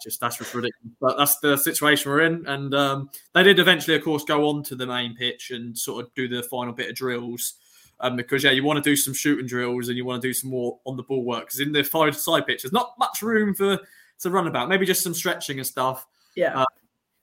just 0.01 0.19
that's 0.19 0.37
just 0.37 0.53
ridiculous. 0.53 0.95
But 0.99 1.17
that's 1.17 1.39
the 1.39 1.57
situation 1.57 2.11
we're 2.11 2.21
in, 2.21 2.45
and 2.47 2.73
um, 2.73 3.09
they 3.33 3.43
did 3.43 3.59
eventually, 3.59 3.95
of 3.95 4.03
course, 4.03 4.23
go 4.23 4.47
on 4.49 4.63
to 4.63 4.75
the 4.75 4.87
main 4.87 5.15
pitch 5.15 5.51
and 5.51 5.77
sort 5.77 6.05
of 6.05 6.13
do 6.15 6.27
the 6.27 6.43
final 6.43 6.73
bit 6.73 6.89
of 6.89 6.95
drills. 6.95 7.55
Um, 8.01 8.15
because 8.15 8.43
yeah, 8.43 8.51
you 8.51 8.63
want 8.63 8.81
to 8.81 8.89
do 8.89 8.95
some 8.95 9.13
shooting 9.13 9.45
drills 9.45 9.89
and 9.89 9.97
you 9.97 10.05
want 10.05 10.21
to 10.21 10.27
do 10.27 10.33
some 10.33 10.49
more 10.49 10.79
on 10.85 10.95
the 10.95 11.03
ball 11.03 11.23
work. 11.23 11.47
Because 11.47 11.59
in 11.59 11.73
the 11.73 11.83
five 11.83 12.15
side 12.15 12.47
pitch, 12.47 12.63
there's 12.63 12.71
not 12.71 12.93
much 12.97 13.21
room 13.21 13.53
for 13.53 13.77
to 14.19 14.29
run 14.29 14.47
about. 14.47 14.69
Maybe 14.69 14.85
just 14.85 15.03
some 15.03 15.13
stretching 15.13 15.57
and 15.57 15.67
stuff. 15.67 16.07
Yeah. 16.35 16.61
Uh, 16.61 16.65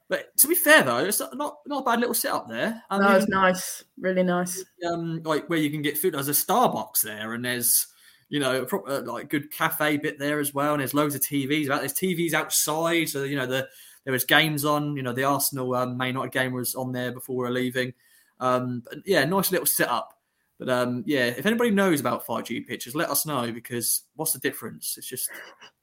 But 0.08 0.36
to 0.36 0.46
be 0.48 0.54
fair 0.54 0.82
though, 0.82 0.98
it's 0.98 1.18
not 1.18 1.36
not, 1.36 1.56
not 1.66 1.82
a 1.82 1.84
bad 1.84 2.00
little 2.00 2.14
setup 2.14 2.48
there. 2.48 2.82
I 2.90 2.98
no, 2.98 3.08
mean, 3.08 3.16
it's 3.16 3.28
nice. 3.28 3.84
Really 3.98 4.22
nice. 4.22 4.64
um, 4.86 5.22
like 5.24 5.48
where 5.48 5.58
you 5.58 5.70
can 5.70 5.82
get 5.82 5.98
food. 5.98 6.14
There's 6.14 6.28
a 6.28 6.32
Starbucks 6.32 7.00
there, 7.02 7.32
and 7.32 7.44
there's 7.44 7.86
you 8.28 8.40
know 8.40 8.62
a 8.62 8.66
proper 8.66 9.00
like 9.00 9.30
good 9.30 9.50
cafe 9.50 9.96
bit 9.96 10.18
there 10.18 10.40
as 10.40 10.52
well. 10.52 10.72
And 10.72 10.80
there's 10.80 10.94
loads 10.94 11.14
of 11.14 11.20
TVs. 11.20 11.66
About 11.66 11.80
there's 11.80 11.94
TVs 11.94 12.32
outside, 12.32 13.08
so 13.08 13.24
you 13.24 13.36
know 13.36 13.46
the 13.46 13.68
there 14.04 14.12
was 14.12 14.24
games 14.24 14.64
on. 14.64 14.96
You 14.96 15.02
know 15.02 15.12
the 15.12 15.24
Arsenal 15.24 15.74
um, 15.74 15.96
Man 15.96 16.08
United 16.08 16.32
game 16.32 16.52
was 16.52 16.74
on 16.74 16.92
there 16.92 17.12
before 17.12 17.36
we 17.36 17.42
were 17.44 17.50
leaving. 17.50 17.94
Um, 18.40 18.82
but 18.84 18.98
yeah, 19.06 19.24
nice 19.24 19.50
little 19.50 19.66
setup. 19.66 20.12
But 20.58 20.68
um, 20.70 21.04
yeah, 21.06 21.26
if 21.26 21.44
anybody 21.46 21.70
knows 21.70 22.00
about 22.00 22.26
5G 22.26 22.66
pitches, 22.66 22.94
let 22.94 23.10
us 23.10 23.26
know 23.26 23.52
because 23.52 24.04
what's 24.14 24.32
the 24.32 24.38
difference? 24.38 24.96
It's 24.96 25.06
just 25.06 25.28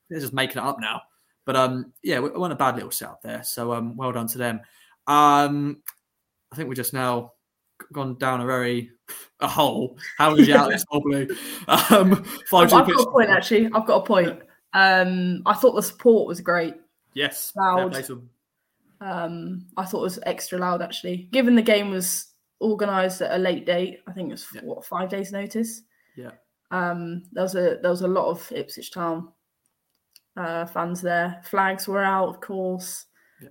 they're 0.10 0.20
just 0.20 0.34
making 0.34 0.58
it 0.58 0.66
up 0.66 0.80
now. 0.80 1.02
But 1.46 1.56
um, 1.56 1.94
yeah, 2.02 2.20
we 2.20 2.30
weren't 2.30 2.54
a 2.54 2.58
bad 2.58 2.76
little 2.76 2.92
setup 2.92 3.22
there. 3.22 3.44
So 3.44 3.74
um, 3.74 3.96
well 3.98 4.12
done 4.12 4.28
to 4.28 4.38
them. 4.38 4.62
Um, 5.06 5.84
I 6.52 6.56
think 6.56 6.70
we're 6.70 6.76
just 6.76 6.94
now 6.94 7.33
gone 7.94 8.16
down 8.16 8.42
a 8.42 8.46
very 8.46 8.92
a 9.40 9.48
hole. 9.48 9.98
How 10.18 10.36
did 10.36 10.48
you 10.48 10.56
out 10.56 10.70
this 10.70 10.86
hole 10.90 11.02
blue? 11.02 11.28
Um, 11.68 12.14
I've, 12.14 12.50
5G 12.50 12.74
I've 12.74 12.86
pitch. 12.86 12.96
got 12.96 13.08
a 13.08 13.12
point 13.12 13.30
actually. 13.30 13.66
I've 13.74 13.86
got 13.86 14.02
a 14.02 14.06
point. 14.06 14.40
Um, 14.74 15.42
I 15.46 15.54
thought 15.54 15.76
the 15.76 15.84
support 15.84 16.28
was 16.28 16.42
great. 16.42 16.76
Yes. 17.14 17.52
Loud. 17.56 17.78
fair 17.78 17.90
play 17.90 18.02
to 18.04 18.16
them. 18.16 18.30
Um, 19.02 19.66
I 19.78 19.86
thought 19.86 20.00
it 20.00 20.04
was 20.04 20.20
extra 20.26 20.58
loud 20.60 20.82
actually. 20.82 21.28
Given 21.32 21.56
the 21.56 21.62
game 21.62 21.90
was 21.92 22.28
organised 22.62 23.22
at 23.22 23.36
a 23.36 23.38
late 23.38 23.66
date, 23.66 24.00
I 24.08 24.14
think 24.14 24.30
it 24.30 24.34
was 24.34 24.48
Yeah. 24.54 24.62
what 24.64 24.86
five 24.86 25.10
days' 25.10 25.32
notice. 25.32 25.82
Yeah. 26.16 26.32
Um, 26.72 27.24
there 27.34 27.44
was 27.44 27.56
a 27.56 27.78
there 27.82 27.92
was 27.92 28.02
a 28.02 28.08
lot 28.08 28.30
of 28.30 28.52
Ipswich 28.52 28.92
Town 28.92 29.30
uh, 30.38 30.66
fans 30.66 31.02
there. 31.02 31.42
Flags 31.44 31.88
were 31.88 32.04
out, 32.04 32.30
of 32.30 32.40
course. 32.42 33.06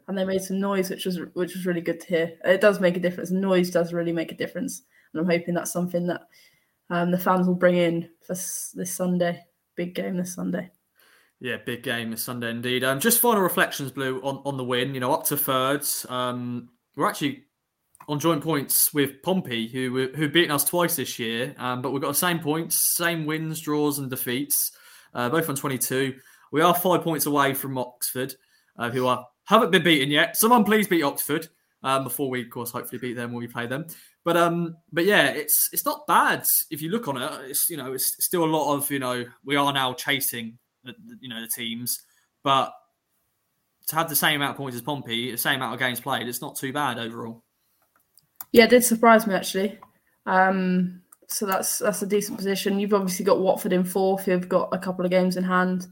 And 0.09 0.17
they 0.17 0.25
made 0.25 0.43
some 0.43 0.61
noise, 0.61 0.91
which 0.91 1.07
was 1.07 1.19
which 1.35 1.55
was 1.55 1.67
really 1.67 1.81
good 1.81 2.01
to 2.01 2.07
hear. 2.07 2.33
It 2.45 2.61
does 2.61 2.81
make 2.81 2.97
a 2.97 3.01
difference. 3.01 3.31
Noise 3.31 3.71
does 3.71 3.93
really 3.93 4.13
make 4.13 4.33
a 4.33 4.37
difference, 4.37 4.83
and 5.13 5.21
I'm 5.21 5.29
hoping 5.29 5.55
that's 5.55 5.73
something 5.73 6.07
that 6.07 6.23
um, 6.91 7.11
the 7.11 7.19
fans 7.19 7.47
will 7.47 7.55
bring 7.55 7.77
in 7.77 8.09
for 8.21 8.35
this 8.35 8.95
Sunday. 8.95 9.45
Big 9.77 9.95
game 9.95 10.17
this 10.17 10.35
Sunday. 10.35 10.71
Yeah, 11.41 11.57
big 11.65 11.83
game 11.83 12.11
this 12.11 12.23
Sunday 12.23 12.51
indeed. 12.51 12.85
Um, 12.85 13.01
just 13.01 13.21
final 13.21 13.43
reflections, 13.43 13.91
Blue, 13.91 14.21
on, 14.21 14.43
on 14.45 14.57
the 14.57 14.65
win. 14.65 14.95
You 14.95 15.01
know, 15.01 15.13
up 15.13 15.25
to 15.25 15.37
thirds. 15.37 16.07
Um, 16.09 16.69
we're 16.95 17.09
actually 17.09 17.45
on 18.09 18.21
joint 18.21 18.43
points 18.43 18.93
with 18.93 19.23
Pompey, 19.23 19.69
who 19.69 20.09
who've 20.15 20.33
beaten 20.33 20.51
us 20.51 20.65
twice 20.65 20.97
this 20.97 21.19
year. 21.19 21.55
Um, 21.59 21.83
but 21.83 21.93
we've 21.93 22.03
got 22.03 22.09
the 22.09 22.15
same 22.15 22.39
points, 22.39 22.97
same 22.97 23.27
wins, 23.27 23.61
draws, 23.61 23.99
and 23.99 24.11
defeats, 24.11 24.73
uh, 25.15 25.31
both 25.31 25.49
on 25.49 25.57
22. 25.57 26.15
We 26.53 26.61
are 26.61 26.75
five 26.75 27.03
points 27.03 27.27
away 27.27 27.55
from 27.55 27.79
Oxford, 27.79 28.35
uh, 28.79 28.91
who 28.91 29.07
are 29.07 29.27
haven't 29.45 29.71
been 29.71 29.83
beaten 29.83 30.11
yet. 30.11 30.37
Someone 30.37 30.65
please 30.65 30.89
beat 30.89 31.03
Oxford 31.03 31.49
um, 31.83 32.05
before 32.05 32.31
we, 32.31 32.43
of 32.43 32.51
course, 32.51 32.71
hopefully 32.71 32.99
beat 32.99 33.15
them 33.15 33.33
when 33.33 33.41
we 33.41 33.49
play 33.49 33.67
them. 33.67 33.87
But 34.25 34.37
um, 34.37 34.77
but 34.93 35.05
yeah, 35.05 35.29
it's 35.31 35.69
it's 35.73 35.85
not 35.85 36.07
bad 36.07 36.45
if 36.71 36.81
you 36.81 36.91
look 36.91 37.09
on 37.09 37.21
it. 37.21 37.31
It's 37.51 37.69
you 37.69 37.77
know 37.77 37.93
it's 37.93 38.25
still 38.25 38.45
a 38.45 38.47
lot 38.47 38.75
of 38.75 38.91
you 38.91 39.01
know 39.01 39.25
we 39.45 39.57
are 39.57 39.73
now 39.73 39.95
chasing 39.95 40.59
the, 40.85 40.95
you 41.21 41.29
know 41.29 41.41
the 41.41 41.49
teams, 41.49 42.03
but 42.45 42.73
to 43.89 43.97
have 43.97 44.09
the 44.09 44.17
same 44.17 44.37
amount 44.37 44.53
of 44.53 44.57
points 44.59 44.77
as 44.77 44.83
Pompey, 44.83 45.33
the 45.33 45.37
same 45.37 45.57
amount 45.57 45.75
of 45.75 45.81
games 45.81 45.99
played, 46.01 46.29
it's 46.29 46.41
not 46.41 46.55
too 46.55 46.73
bad 46.73 46.99
overall. 46.99 47.43
Yeah, 48.53 48.65
it 48.65 48.71
did 48.71 48.85
surprise 48.85 49.27
me 49.27 49.35
actually. 49.35 49.79
Um, 50.27 51.03
so 51.27 51.47
that's 51.47 51.79
that's 51.79 52.03
a 52.03 52.07
decent 52.07 52.37
position. 52.37 52.79
You've 52.79 52.95
obviously 52.95 53.25
got 53.25 53.41
Watford 53.41 53.73
in 53.73 53.85
fourth. 53.85 54.29
You've 54.29 54.49
got 54.49 54.69
a 54.73 54.79
couple 54.79 55.05
of 55.05 55.11
games 55.11 55.37
in 55.37 55.43
hand. 55.43 55.89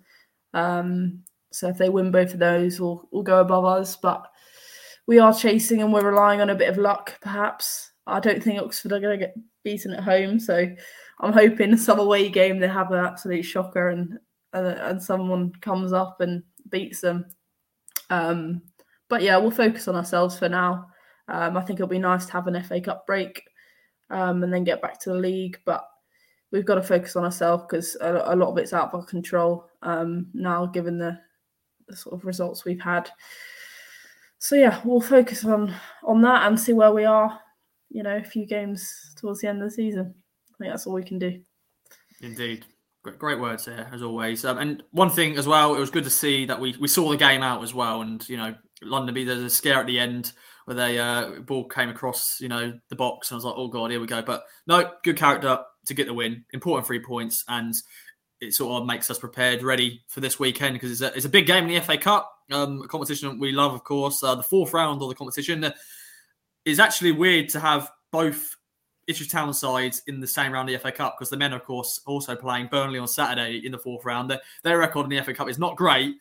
Um, 0.54 1.24
so 1.52 1.68
if 1.68 1.78
they 1.78 1.88
win 1.88 2.10
both 2.10 2.32
of 2.32 2.38
those, 2.38 2.80
we'll 2.80 3.08
we'll 3.10 3.22
go 3.22 3.40
above 3.40 3.64
us. 3.64 3.96
But 3.96 4.26
we 5.06 5.18
are 5.18 5.34
chasing 5.34 5.82
and 5.82 5.92
we're 5.92 6.08
relying 6.08 6.40
on 6.40 6.50
a 6.50 6.54
bit 6.54 6.68
of 6.68 6.78
luck, 6.78 7.20
perhaps. 7.20 7.92
I 8.06 8.20
don't 8.20 8.42
think 8.42 8.60
Oxford 8.60 8.92
are 8.92 9.00
going 9.00 9.18
to 9.18 9.26
get 9.26 9.34
beaten 9.64 9.92
at 9.92 10.04
home, 10.04 10.38
so 10.38 10.66
I'm 11.20 11.32
hoping 11.32 11.76
some 11.76 11.98
away 11.98 12.28
game 12.28 12.58
they 12.58 12.68
have 12.68 12.92
an 12.92 13.04
absolute 13.04 13.44
shocker 13.44 13.88
and 13.88 14.18
and, 14.52 14.66
and 14.66 15.02
someone 15.02 15.52
comes 15.60 15.92
up 15.92 16.20
and 16.20 16.42
beats 16.70 17.00
them. 17.00 17.26
Um, 18.10 18.62
but 19.08 19.22
yeah, 19.22 19.36
we'll 19.36 19.50
focus 19.50 19.88
on 19.88 19.96
ourselves 19.96 20.38
for 20.38 20.48
now. 20.48 20.86
Um, 21.28 21.56
I 21.56 21.62
think 21.62 21.78
it'll 21.78 21.88
be 21.88 21.98
nice 21.98 22.26
to 22.26 22.32
have 22.32 22.48
an 22.48 22.60
FA 22.62 22.80
Cup 22.80 23.06
break 23.06 23.42
um, 24.10 24.42
and 24.42 24.52
then 24.52 24.64
get 24.64 24.82
back 24.82 24.98
to 25.00 25.10
the 25.10 25.16
league. 25.16 25.58
But 25.64 25.84
we've 26.50 26.64
got 26.64 26.76
to 26.76 26.82
focus 26.82 27.16
on 27.16 27.24
ourselves 27.24 27.64
because 27.68 27.96
a, 28.00 28.34
a 28.34 28.36
lot 28.36 28.50
of 28.50 28.58
it's 28.58 28.72
out 28.72 28.88
of 28.88 29.00
our 29.00 29.06
control 29.06 29.68
um, 29.82 30.26
now, 30.34 30.66
given 30.66 30.98
the, 30.98 31.18
the 31.90 31.96
sort 31.96 32.14
of 32.14 32.24
results 32.24 32.64
we've 32.64 32.80
had. 32.80 33.10
So 34.38 34.56
yeah, 34.56 34.80
we'll 34.84 35.00
focus 35.00 35.44
on 35.44 35.74
on 36.04 36.22
that 36.22 36.46
and 36.46 36.58
see 36.58 36.72
where 36.72 36.92
we 36.92 37.04
are. 37.04 37.38
You 37.90 38.02
know, 38.02 38.16
a 38.16 38.24
few 38.24 38.46
games 38.46 39.14
towards 39.16 39.40
the 39.40 39.48
end 39.48 39.62
of 39.62 39.68
the 39.68 39.74
season. 39.74 40.14
I 40.54 40.54
think 40.58 40.72
that's 40.72 40.86
all 40.86 40.94
we 40.94 41.02
can 41.02 41.18
do. 41.18 41.40
Indeed. 42.22 42.66
Great, 43.02 43.18
great 43.18 43.40
words 43.40 43.64
here 43.64 43.88
as 43.92 44.02
always. 44.02 44.44
Um, 44.44 44.58
and 44.58 44.82
one 44.90 45.08
thing 45.08 45.38
as 45.38 45.46
well, 45.46 45.74
it 45.74 45.80
was 45.80 45.90
good 45.90 46.04
to 46.04 46.10
see 46.10 46.44
that 46.44 46.60
we, 46.60 46.76
we 46.78 46.86
saw 46.86 47.10
the 47.10 47.16
game 47.16 47.42
out 47.42 47.62
as 47.62 47.72
well. 47.72 48.02
And 48.02 48.26
you 48.28 48.36
know, 48.36 48.54
London 48.82 49.14
B, 49.14 49.24
there's 49.24 49.42
a 49.42 49.50
scare 49.50 49.80
at 49.80 49.86
the 49.86 49.98
end 49.98 50.32
where 50.66 50.76
they 50.76 50.98
uh, 50.98 51.40
ball 51.40 51.66
came 51.66 51.88
across 51.88 52.40
you 52.40 52.48
know 52.48 52.78
the 52.90 52.96
box, 52.96 53.30
and 53.30 53.36
I 53.36 53.38
was 53.38 53.44
like, 53.44 53.54
oh 53.56 53.68
god, 53.68 53.90
here 53.90 54.00
we 54.00 54.06
go. 54.06 54.22
But 54.22 54.44
no, 54.66 54.90
good 55.02 55.16
character 55.16 55.58
to 55.86 55.94
get 55.94 56.06
the 56.06 56.14
win, 56.14 56.44
important 56.52 56.86
three 56.86 57.02
points, 57.02 57.44
and 57.48 57.74
it 58.40 58.54
sort 58.54 58.80
of 58.80 58.86
makes 58.86 59.10
us 59.10 59.18
prepared, 59.18 59.62
ready 59.62 60.02
for 60.08 60.20
this 60.20 60.38
weekend 60.38 60.74
because 60.74 60.90
it's 60.90 61.00
a, 61.00 61.14
it's 61.16 61.26
a 61.26 61.30
big 61.30 61.46
game 61.46 61.64
in 61.64 61.74
the 61.74 61.80
FA 61.80 61.98
Cup, 61.98 62.32
um, 62.50 62.82
a 62.82 62.88
competition 62.88 63.38
we 63.38 63.52
love, 63.52 63.74
of 63.74 63.84
course. 63.84 64.22
Uh, 64.22 64.34
the 64.34 64.42
fourth 64.42 64.72
round 64.72 65.02
of 65.02 65.08
the 65.08 65.14
competition 65.14 65.62
uh, 65.64 65.72
is 66.64 66.80
actually 66.80 67.12
weird 67.12 67.48
to 67.50 67.60
have 67.60 67.90
both 68.10 68.56
Ipswich 69.06 69.30
Town 69.30 69.52
sides 69.52 70.02
in 70.06 70.20
the 70.20 70.26
same 70.26 70.52
round 70.52 70.68
of 70.68 70.72
the 70.72 70.78
FA 70.78 70.92
Cup 70.92 71.16
because 71.18 71.30
the 71.30 71.36
men, 71.36 71.52
of 71.52 71.64
course, 71.64 72.00
also 72.06 72.34
playing 72.34 72.68
Burnley 72.68 72.98
on 72.98 73.08
Saturday 73.08 73.60
in 73.64 73.72
the 73.72 73.78
fourth 73.78 74.04
round. 74.04 74.30
Their, 74.30 74.40
their 74.62 74.78
record 74.78 75.04
in 75.04 75.10
the 75.10 75.22
FA 75.22 75.34
Cup 75.34 75.48
is 75.48 75.58
not 75.58 75.76
great, 75.76 76.16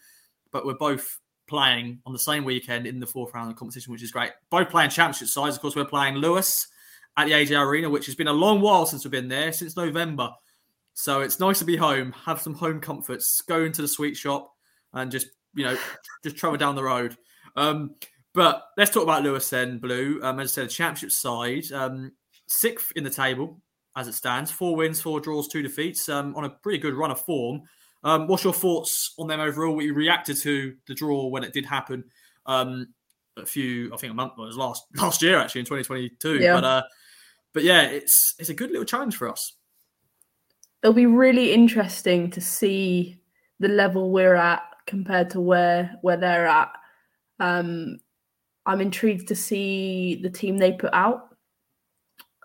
but 0.51 0.65
we're 0.65 0.73
both 0.73 1.19
playing 1.47 1.99
on 2.05 2.13
the 2.13 2.19
same 2.19 2.43
weekend 2.43 2.85
in 2.85 2.99
the 2.99 3.07
fourth 3.07 3.33
round 3.33 3.49
of 3.49 3.55
the 3.55 3.59
competition, 3.59 3.91
which 3.91 4.03
is 4.03 4.11
great. 4.11 4.31
Both 4.49 4.69
playing 4.69 4.89
championship 4.89 5.29
sides. 5.29 5.55
Of 5.55 5.61
course, 5.61 5.75
we're 5.75 5.85
playing 5.85 6.15
Lewes 6.15 6.67
at 7.17 7.25
the 7.25 7.31
AJ 7.31 7.59
Arena, 7.59 7.89
which 7.89 8.05
has 8.05 8.15
been 8.15 8.27
a 8.27 8.33
long 8.33 8.61
while 8.61 8.85
since 8.85 9.03
we've 9.03 9.11
been 9.11 9.27
there, 9.27 9.51
since 9.51 9.75
November. 9.75 10.31
So 10.99 11.21
it's 11.21 11.39
nice 11.39 11.59
to 11.59 11.65
be 11.65 11.77
home, 11.77 12.11
have 12.25 12.41
some 12.41 12.53
home 12.53 12.81
comforts, 12.81 13.39
go 13.41 13.63
into 13.63 13.81
the 13.81 13.87
sweet 13.87 14.17
shop, 14.17 14.51
and 14.91 15.09
just 15.09 15.27
you 15.53 15.63
know 15.63 15.77
just 16.25 16.35
travel 16.35 16.57
down 16.57 16.75
the 16.75 16.83
road. 16.83 17.15
Um, 17.55 17.95
but 18.33 18.65
let's 18.75 18.91
talk 18.91 19.03
about 19.03 19.23
Lewes 19.23 19.49
then, 19.49 19.79
Blue. 19.79 20.19
Um, 20.21 20.41
as 20.41 20.51
I 20.51 20.53
said, 20.55 20.65
the 20.65 20.73
championship 20.73 21.11
side, 21.11 21.71
um, 21.71 22.11
sixth 22.47 22.91
in 22.97 23.05
the 23.05 23.09
table 23.09 23.61
as 23.95 24.09
it 24.09 24.13
stands, 24.13 24.51
four 24.51 24.75
wins, 24.75 24.99
four 24.99 25.21
draws, 25.21 25.47
two 25.47 25.61
defeats, 25.61 26.09
um, 26.09 26.35
on 26.35 26.43
a 26.43 26.49
pretty 26.49 26.79
good 26.79 26.93
run 26.93 27.11
of 27.11 27.21
form. 27.21 27.61
Um, 28.03 28.27
what's 28.27 28.43
your 28.43 28.51
thoughts 28.51 29.13
on 29.17 29.27
them 29.27 29.39
overall? 29.39 29.75
We 29.75 29.91
reacted 29.91 30.35
to 30.39 30.75
the 30.85 30.95
draw 30.95 31.27
when 31.27 31.45
it 31.45 31.53
did 31.53 31.65
happen. 31.65 32.03
Um, 32.45 32.87
a 33.37 33.45
few, 33.45 33.93
I 33.93 33.97
think 33.97 34.11
a 34.11 34.15
month 34.15 34.33
well, 34.35 34.47
it 34.47 34.49
was 34.49 34.57
last 34.57 34.83
last 34.97 35.21
year 35.21 35.39
actually 35.39 35.59
in 35.59 35.65
2022. 35.65 36.39
Yeah. 36.39 36.55
But 36.55 36.63
uh, 36.65 36.83
but 37.53 37.63
yeah, 37.63 37.83
it's 37.83 38.35
it's 38.37 38.49
a 38.49 38.53
good 38.53 38.71
little 38.71 38.83
challenge 38.83 39.15
for 39.15 39.29
us. 39.29 39.53
It'll 40.81 40.93
be 40.93 41.05
really 41.05 41.53
interesting 41.53 42.29
to 42.31 42.41
see 42.41 43.19
the 43.59 43.67
level 43.67 44.11
we're 44.11 44.35
at 44.35 44.61
compared 44.87 45.29
to 45.31 45.41
where 45.41 45.97
where 46.01 46.17
they're 46.17 46.47
at. 46.47 46.71
Um, 47.39 47.99
I'm 48.65 48.81
intrigued 48.81 49.27
to 49.29 49.35
see 49.35 50.19
the 50.21 50.29
team 50.29 50.57
they 50.57 50.73
put 50.73 50.93
out, 50.93 51.35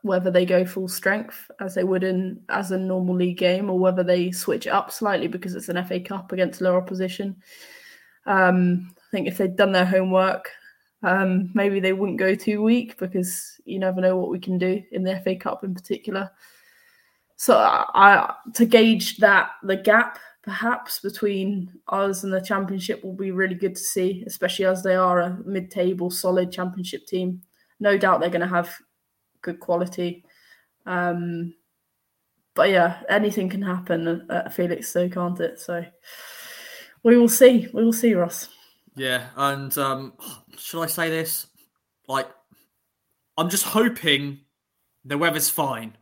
whether 0.02 0.30
they 0.30 0.44
go 0.44 0.64
full 0.64 0.88
strength 0.88 1.50
as 1.60 1.74
they 1.74 1.84
would 1.84 2.04
in 2.04 2.40
as 2.48 2.70
a 2.70 2.78
normal 2.78 3.14
league 3.16 3.38
game, 3.38 3.70
or 3.70 3.78
whether 3.78 4.02
they 4.02 4.30
switch 4.30 4.66
it 4.66 4.70
up 4.70 4.90
slightly 4.90 5.28
because 5.28 5.54
it's 5.54 5.68
an 5.68 5.84
FA 5.84 6.00
Cup 6.00 6.32
against 6.32 6.60
lower 6.60 6.78
opposition. 6.78 7.36
Um, 8.26 8.90
I 8.96 9.10
think 9.10 9.28
if 9.28 9.38
they'd 9.38 9.56
done 9.56 9.72
their 9.72 9.84
homework, 9.84 10.50
um, 11.02 11.50
maybe 11.54 11.78
they 11.78 11.92
wouldn't 11.92 12.18
go 12.18 12.34
too 12.34 12.62
weak 12.62 12.96
because 12.98 13.60
you 13.64 13.78
never 13.78 14.00
know 14.00 14.16
what 14.16 14.30
we 14.30 14.38
can 14.38 14.58
do 14.58 14.82
in 14.92 15.04
the 15.04 15.20
FA 15.20 15.36
Cup 15.36 15.62
in 15.62 15.74
particular. 15.74 16.30
So 17.44 17.58
I, 17.58 18.32
to 18.54 18.64
gauge 18.64 19.18
that 19.18 19.50
the 19.62 19.76
gap 19.76 20.18
perhaps 20.42 21.00
between 21.00 21.70
us 21.88 22.24
and 22.24 22.32
the 22.32 22.40
championship 22.40 23.04
will 23.04 23.12
be 23.12 23.32
really 23.32 23.54
good 23.54 23.74
to 23.74 23.82
see, 23.82 24.24
especially 24.26 24.64
as 24.64 24.82
they 24.82 24.94
are 24.94 25.20
a 25.20 25.38
mid-table 25.44 26.10
solid 26.10 26.50
championship 26.50 27.06
team. 27.06 27.42
No 27.80 27.98
doubt 27.98 28.20
they're 28.20 28.30
going 28.30 28.40
to 28.40 28.46
have 28.46 28.74
good 29.42 29.60
quality. 29.60 30.24
Um, 30.86 31.52
but 32.54 32.70
yeah, 32.70 33.02
anything 33.10 33.50
can 33.50 33.60
happen 33.60 34.26
at 34.30 34.54
Felixstowe, 34.54 35.12
can't 35.12 35.38
it? 35.38 35.60
So 35.60 35.84
we 37.02 37.18
will 37.18 37.28
see. 37.28 37.68
We 37.74 37.84
will 37.84 37.92
see, 37.92 38.14
Ross. 38.14 38.48
Yeah, 38.96 39.26
and 39.36 39.76
um, 39.76 40.14
should 40.56 40.80
I 40.80 40.86
say 40.86 41.10
this? 41.10 41.46
Like, 42.08 42.30
I'm 43.36 43.50
just 43.50 43.64
hoping 43.64 44.40
the 45.04 45.18
weather's 45.18 45.50
fine. 45.50 45.98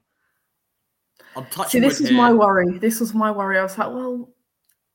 I'm 1.37 1.47
touching. 1.47 1.81
See, 1.83 1.89
this 1.89 2.01
is 2.01 2.09
here. 2.09 2.17
my 2.17 2.33
worry. 2.33 2.79
This 2.79 3.01
was 3.01 3.15
my 3.15 3.31
worry. 3.31 3.59
I 3.59 3.63
was 3.63 3.79
like, 3.79 3.89
well, 3.89 4.29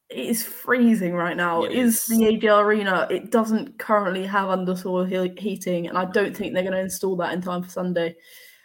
it 0.10 0.26
is 0.26 0.44
freezing 0.44 1.14
right 1.14 1.36
now. 1.36 1.64
It 1.64 1.74
is. 1.74 2.06
the 2.08 2.16
AJ 2.16 2.60
Arena. 2.60 3.08
It 3.10 3.32
doesn't 3.32 3.78
currently 3.78 4.26
have 4.26 4.50
undersoil 4.50 5.38
heating, 5.40 5.88
and 5.88 5.98
I 5.98 6.06
don't 6.06 6.36
think 6.36 6.54
they're 6.54 6.64
going 6.64 6.74
to 6.74 6.80
install 6.80 7.16
that 7.18 7.34
in 7.34 7.42
time 7.42 7.64
for 7.64 7.70
Sunday. 7.70 8.16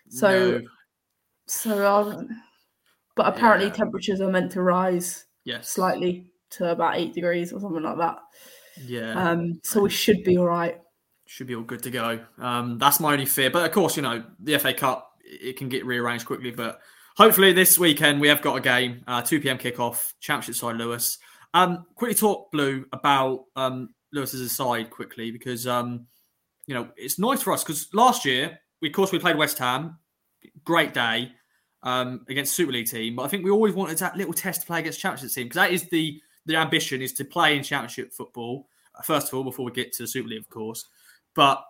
So, 0.09 0.59
no. 0.59 0.61
so, 1.47 1.87
um, 1.87 2.29
but 3.17 3.27
apparently 3.27 3.69
yeah. 3.69 3.75
temperatures 3.75 4.21
are 4.21 4.31
meant 4.31 4.53
to 4.53 4.63
rise 4.63 5.25
yes. 5.45 5.69
slightly 5.69 6.31
to 6.51 6.71
about 6.71 6.97
eight 6.97 7.15
degrees 7.15 7.53
or 7.53 7.61
something 7.61 7.83
like 7.83 7.99
that. 7.99 8.19
Yeah. 8.87 9.31
Um. 9.31 9.61
So 9.65 9.83
we 9.83 9.91
should 9.91 10.23
be 10.25 10.37
all 10.37 10.47
right. 10.47 10.79
Should 11.27 11.47
be 11.47 11.55
all 11.55 11.63
good 11.63 11.83
to 11.83 11.91
go. 11.91 12.21
Um. 12.39 12.79
That's 12.79 13.01
my 13.01 13.13
only 13.13 13.27
fear, 13.27 13.51
but 13.51 13.65
of 13.65 13.73
course, 13.73 13.97
you 13.97 14.03
know, 14.03 14.23
the 14.39 14.59
FA 14.59 14.75
Cup 14.75 15.09
it 15.25 15.57
can 15.57 15.69
get 15.69 15.87
rearranged 15.87 16.27
quickly, 16.27 16.51
but 16.51 16.81
hopefully 17.17 17.53
this 17.53 17.79
weekend 17.79 18.21
we 18.21 18.29
have 18.29 18.43
got 18.43 18.57
a 18.57 18.61
game, 18.61 19.03
uh, 19.07 19.23
2 19.23 19.41
p.m. 19.41 19.59
kickoff, 19.59 20.13
Championship 20.21 20.55
side 20.55 20.77
Lewes. 20.77 21.19
Um, 21.55 21.85
quickly 21.95 22.15
talk, 22.15 22.51
Blue, 22.51 22.87
about 22.93 23.45
um, 23.57 23.91
Lewes's 24.13 24.53
side 24.53 24.91
quickly 24.91 25.31
because 25.31 25.67
um, 25.67 26.07
you 26.67 26.75
know 26.75 26.89
it's 26.97 27.19
nice 27.19 27.43
for 27.43 27.53
us 27.53 27.63
because 27.63 27.89
last 27.93 28.25
year, 28.25 28.59
we, 28.81 28.89
of 28.89 28.95
course, 28.95 29.13
we 29.13 29.19
played 29.19 29.37
West 29.37 29.59
Ham, 29.59 29.99
great 30.65 30.95
day 30.95 31.33
um, 31.83 32.25
against 32.29 32.55
Super 32.55 32.73
League 32.73 32.89
team, 32.89 33.17
but 33.17 33.23
I 33.23 33.29
think 33.29 33.45
we 33.45 33.51
always 33.51 33.75
wanted 33.75 33.99
that 33.99 34.17
little 34.17 34.33
test 34.33 34.63
to 34.63 34.67
play 34.67 34.81
against 34.81 35.01
Championship 35.01 35.35
team 35.35 35.45
because 35.47 35.57
that 35.57 35.73
is 35.73 35.89
the 35.91 36.21
the 36.47 36.57
ambition 36.57 37.03
is 37.03 37.13
to 37.15 37.25
play 37.25 37.57
in 37.57 37.63
Championship 37.63 38.13
football 38.13 38.67
uh, 38.99 39.03
first 39.03 39.29
of 39.29 39.35
all 39.35 39.45
before 39.45 39.65
we 39.65 39.73
get 39.73 39.93
to 39.93 40.03
the 40.05 40.07
Super 40.09 40.29
League, 40.29 40.41
of 40.41 40.49
course. 40.49 40.87
But 41.35 41.63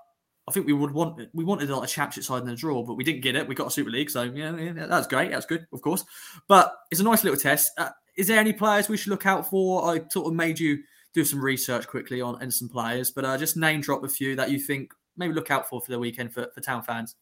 I 0.49 0.53
think 0.53 0.67
we 0.67 0.73
would 0.73 0.91
want 0.91 1.29
we 1.33 1.45
wanted 1.45 1.71
like 1.71 1.89
a 1.89 1.93
championship 1.93 2.25
side 2.25 2.43
in 2.43 2.49
the 2.49 2.57
draw, 2.57 2.83
but 2.83 2.95
we 2.95 3.05
didn't 3.05 3.23
get 3.23 3.37
it. 3.37 3.47
We 3.47 3.55
got 3.55 3.69
a 3.69 3.71
Super 3.71 3.91
League, 3.91 4.11
so 4.11 4.23
yeah, 4.23 4.57
yeah 4.57 4.87
that's 4.87 5.07
great. 5.07 5.31
That's 5.31 5.47
good, 5.47 5.67
of 5.73 5.83
course. 5.83 6.05
But 6.49 6.75
it's 6.91 7.01
a 7.01 7.05
nice 7.05 7.23
little 7.23 7.39
test. 7.39 7.73
Uh, 7.79 7.91
is 8.17 8.27
there 8.27 8.41
any 8.41 8.53
players 8.53 8.89
we 8.89 8.97
should 8.97 9.11
look 9.11 9.27
out 9.27 9.49
for? 9.49 9.89
I 9.89 10.03
sort 10.11 10.27
of 10.27 10.35
made 10.35 10.59
you 10.59 10.83
do 11.15 11.25
some 11.25 11.41
research 11.41 11.87
quickly 11.87 12.21
on 12.21 12.41
and 12.43 12.53
some 12.53 12.69
players, 12.69 13.11
but 13.11 13.25
uh, 13.25 13.39
just 13.39 13.57
name 13.57 13.81
drop 13.81 14.03
a 14.03 14.09
few 14.09 14.35
that 14.37 14.51
you 14.51 14.59
think 14.59 14.93
maybe 15.17 15.35
look 15.35 15.51
out 15.51 15.69
for 15.69 15.81
for 15.81 15.93
the 15.93 15.99
weekend 15.99 16.33
for, 16.33 16.49
for 16.55 16.61
town 16.61 16.83
fans. 16.83 17.15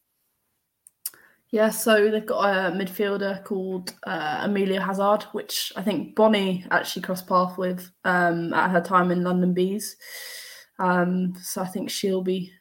Yeah, 1.51 1.69
so 1.69 2.09
they've 2.09 2.25
got 2.25 2.45
a 2.45 2.71
midfielder 2.71 3.43
called 3.43 3.93
uh, 4.07 4.39
Amelia 4.43 4.81
Hazard, 4.81 5.23
which 5.33 5.73
I 5.75 5.81
think 5.81 6.15
Bonnie 6.15 6.65
actually 6.71 7.01
crossed 7.01 7.27
path 7.27 7.57
with 7.57 7.91
um, 8.05 8.53
at 8.53 8.71
her 8.71 8.79
time 8.79 9.11
in 9.11 9.23
London 9.23 9.53
Bees. 9.53 9.97
Um, 10.79 11.33
so 11.41 11.61
I 11.61 11.67
think 11.67 11.89
she'll 11.89 12.23
be 12.23 12.53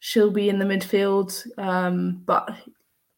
she'll 0.00 0.30
be 0.30 0.48
in 0.48 0.58
the 0.58 0.64
midfield. 0.64 1.46
Um, 1.58 2.22
but 2.24 2.50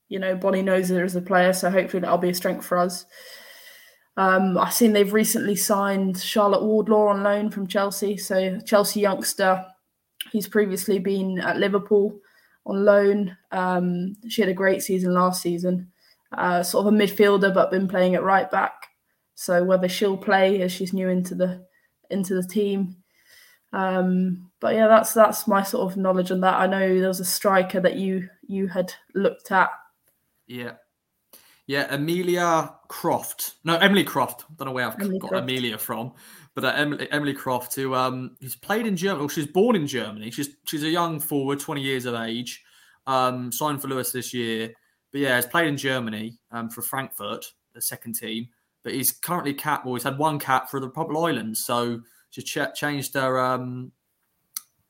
you 0.08 0.18
know, 0.18 0.34
Bonnie 0.34 0.62
knows 0.62 0.88
her 0.88 1.04
as 1.04 1.16
a 1.16 1.20
player, 1.20 1.52
so 1.52 1.70
hopefully 1.70 2.00
that'll 2.00 2.18
be 2.18 2.30
a 2.30 2.34
strength 2.34 2.66
for 2.66 2.78
us. 2.78 3.06
Um, 4.16 4.58
I've 4.58 4.74
seen 4.74 4.92
they've 4.92 5.12
recently 5.12 5.56
signed 5.56 6.20
Charlotte 6.20 6.62
Wardlaw 6.62 7.08
on 7.08 7.22
loan 7.22 7.50
from 7.50 7.66
Chelsea. 7.66 8.16
So 8.16 8.58
Chelsea 8.60 9.00
youngster, 9.00 9.64
he's 10.32 10.48
previously 10.48 10.98
been 10.98 11.38
at 11.38 11.58
Liverpool 11.58 12.18
on 12.66 12.84
loan. 12.84 13.36
Um, 13.52 14.16
she 14.28 14.42
had 14.42 14.50
a 14.50 14.54
great 14.54 14.82
season 14.82 15.14
last 15.14 15.40
season. 15.40 15.90
Uh, 16.36 16.62
sort 16.62 16.86
of 16.86 16.92
a 16.92 16.96
midfielder, 16.96 17.54
but 17.54 17.70
been 17.70 17.88
playing 17.88 18.14
at 18.14 18.22
right 18.22 18.50
back. 18.50 18.74
So 19.34 19.64
whether 19.64 19.88
she'll 19.88 20.18
play 20.18 20.60
as 20.60 20.70
she's 20.70 20.92
new 20.92 21.08
into 21.08 21.34
the 21.34 21.64
into 22.10 22.34
the 22.34 22.46
team. 22.46 22.96
Um, 23.72 24.50
but 24.61 24.74
yeah, 24.74 24.88
that's 24.88 25.14
that's 25.14 25.46
my 25.46 25.62
sort 25.62 25.90
of 25.90 25.96
knowledge 25.96 26.30
on 26.30 26.40
that. 26.40 26.54
I 26.54 26.66
know 26.66 26.98
there 26.98 27.09
was 27.09 27.20
a 27.20 27.24
striker 27.24 27.80
that 27.80 27.96
you 27.96 28.28
you 28.46 28.66
had 28.68 28.92
looked 29.14 29.52
at. 29.52 29.70
Yeah, 30.46 30.72
yeah, 31.70 31.87
Amelia 31.88 32.74
Croft. 32.88 33.54
No, 33.62 33.76
Emily 33.76 34.02
Croft. 34.02 34.42
I 34.50 34.54
Don't 34.56 34.66
know 34.66 34.72
where 34.72 34.88
I've 34.88 35.00
Emily 35.00 35.20
got 35.20 35.30
Croft. 35.30 35.42
Amelia 35.44 35.78
from, 35.78 36.12
but 36.56 36.64
uh, 36.64 36.72
Emily, 36.74 37.06
Emily 37.12 37.33
Croft, 37.33 37.76
who 37.76 37.94
um, 37.94 38.37
who's 38.40 38.56
played 38.56 38.88
in 38.88 38.96
Germany. 38.96 39.20
Well, 39.20 39.28
she's 39.28 39.46
born 39.46 39.76
in 39.76 39.87
Germany. 39.87 40.33
She's 40.33 40.50
she's 40.64 40.83
a 40.83 40.88
young 40.88 41.20
forward, 41.20 41.61
twenty 41.61 41.83
years 41.83 42.06
of 42.06 42.16
age. 42.16 42.64
Um, 43.06 43.52
signed 43.52 43.80
for 43.80 43.87
Lewes 43.87 44.11
this 44.11 44.35
year, 44.35 44.72
but 45.12 45.20
yeah, 45.20 45.37
has 45.37 45.46
played 45.46 45.68
in 45.68 45.76
Germany 45.76 46.38
um, 46.50 46.70
for 46.70 46.83
Frankfurt, 46.83 47.46
the 47.72 47.80
second 47.80 48.14
team. 48.14 48.48
But 48.83 48.94
he's 48.94 49.12
currently 49.12 49.54
cap. 49.54 49.85
Well, 49.85 49.94
he's 49.94 50.02
had 50.02 50.18
one 50.18 50.40
cap 50.40 50.70
for 50.70 50.80
the 50.80 50.88
Republic 50.88 51.16
Islands, 51.16 51.64
so 51.64 52.00
she's 52.30 52.44
ch- 52.44 52.74
changed 52.74 53.14
her 53.14 53.38
um, 53.38 53.92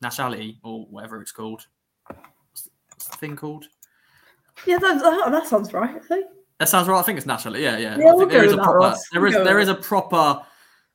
nationality 0.01 0.59
or 0.63 0.87
whatever 0.87 1.21
it's 1.21 1.33
called. 1.33 1.67
What's 2.07 3.09
the 3.09 3.17
thing 3.17 3.37
called? 3.37 3.67
Yeah, 4.67 4.79
that, 4.79 5.01
that 5.31 5.47
sounds 5.47 5.73
right. 5.73 5.97
I 5.97 5.99
think. 5.99 6.27
That 6.59 6.69
sounds 6.69 6.89
right. 6.89 6.99
I 6.99 7.03
think 7.03 7.17
it's 7.17 7.27
natural. 7.27 7.57
Yeah, 7.57 7.79
yeah. 7.79 7.97
yeah 7.99 8.13
we'll 8.13 8.27
there 8.27 8.45
is 8.45 8.53
a 8.53 8.59
proper. 8.59 8.95
There 9.13 9.27
is 9.27 9.35
there 9.35 9.59
is 9.59 9.69
a 9.69 9.75
proper. 9.75 10.43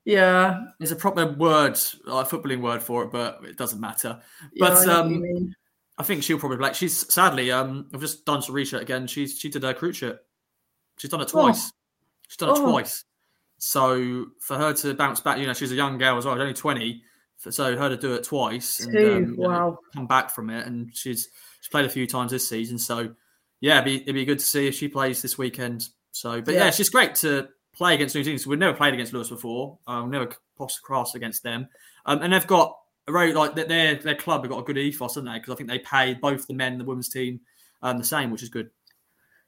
Yeah. 0.06 0.66
There's 0.78 0.92
a 0.92 0.96
proper 0.96 1.26
word, 1.26 1.80
like 2.06 2.30
footballing 2.30 2.62
word 2.62 2.84
for 2.84 3.04
it, 3.04 3.12
but 3.12 3.40
it 3.44 3.58
doesn't 3.58 3.80
matter. 3.80 4.22
But 4.60 4.86
yeah, 4.86 4.94
I 4.94 5.00
um, 5.00 5.56
I 5.98 6.04
think 6.04 6.22
she'll 6.22 6.38
probably 6.38 6.58
like. 6.58 6.76
She's 6.76 7.12
sadly, 7.12 7.52
um, 7.52 7.90
I've 7.94 8.02
just 8.02 8.26
done 8.26 8.44
some 8.44 8.54
research 8.54 8.84
again. 8.84 9.08
She's 9.08 9.40
she 9.40 9.50
did 9.50 9.64
her 9.64 9.74
cruciate. 9.74 10.20
She's 10.98 11.10
done 11.10 11.22
it 11.22 11.30
twice. 11.30 11.72
Oh. 11.74 11.78
She's 12.28 12.38
done 12.38 12.50
it 12.50 12.58
oh. 12.58 12.70
twice. 12.70 13.04
So 13.58 14.28
for 14.40 14.58
her 14.58 14.74
to 14.74 14.94
bounce 14.94 15.20
back, 15.22 15.40
you 15.40 15.48
know, 15.48 15.54
she's 15.54 15.72
a 15.72 15.76
young 15.76 15.98
girl 15.98 16.18
as 16.18 16.26
well, 16.26 16.40
only 16.40 16.54
20. 16.54 17.02
So 17.50 17.78
her 17.78 17.90
to 17.90 17.98
do 17.98 18.14
it 18.16 18.24
twice 18.24 18.80
and 18.80 18.96
um, 18.98 19.36
you 19.38 19.38
know, 19.38 19.78
come 19.94 20.08
back 20.08 20.34
from 20.34 20.50
it, 20.50 20.66
and 20.66 20.90
she's 20.96 21.28
she's 21.62 21.70
played 21.70 21.86
a 21.86 21.90
few 21.90 22.08
times 22.08 22.32
this 22.32 22.48
season. 22.50 22.80
So 22.80 23.14
yeah, 23.62 23.74
it'd 23.82 23.86
be, 23.86 24.02
it'd 24.02 24.16
be 24.16 24.26
good 24.26 24.40
to 24.40 24.46
see 24.46 24.68
if 24.68 24.74
she 24.76 24.88
plays 24.88 25.22
this 25.22 25.38
weekend. 25.38 25.88
So, 26.12 26.42
but 26.42 26.54
yeah, 26.56 26.62
Yeah. 26.62 26.68
it's 26.70 26.78
just 26.78 26.92
great 26.92 27.14
to 27.16 27.50
play 27.76 27.94
against 27.94 28.16
New 28.16 28.24
Zealand. 28.24 28.42
So 28.42 28.50
we've 28.50 28.58
never 28.58 28.76
played 28.76 28.94
against 28.96 29.14
Lewes 29.14 29.30
before. 29.30 29.78
Um, 29.86 30.10
never 30.10 30.30
crossed 30.58 30.80
across 30.80 31.14
against 31.14 31.44
them, 31.44 31.68
um, 32.08 32.22
and 32.24 32.34
they've 32.34 32.48
got 32.48 32.76
a 33.08 33.12
very 33.12 33.32
like 33.34 33.54
their- 33.54 33.66
their 33.68 33.96
their 33.96 34.16
club 34.16 34.42
have 34.42 34.50
got 34.50 34.60
a 34.60 34.64
good 34.64 34.78
ethos, 34.80 35.14
haven't 35.16 35.32
they? 35.32 35.38
Because 35.38 35.54
I 35.54 35.56
think 35.58 35.70
they 35.70 35.80
pay 35.80 36.14
both 36.16 36.48
the 36.48 36.54
men 36.56 36.72
and 36.72 36.82
the 36.82 36.86
women's 36.86 37.10
team 37.10 37.42
um, 37.84 37.98
the 38.00 38.04
same, 38.06 38.32
which 38.32 38.42
is 38.44 38.50
good. 38.50 38.72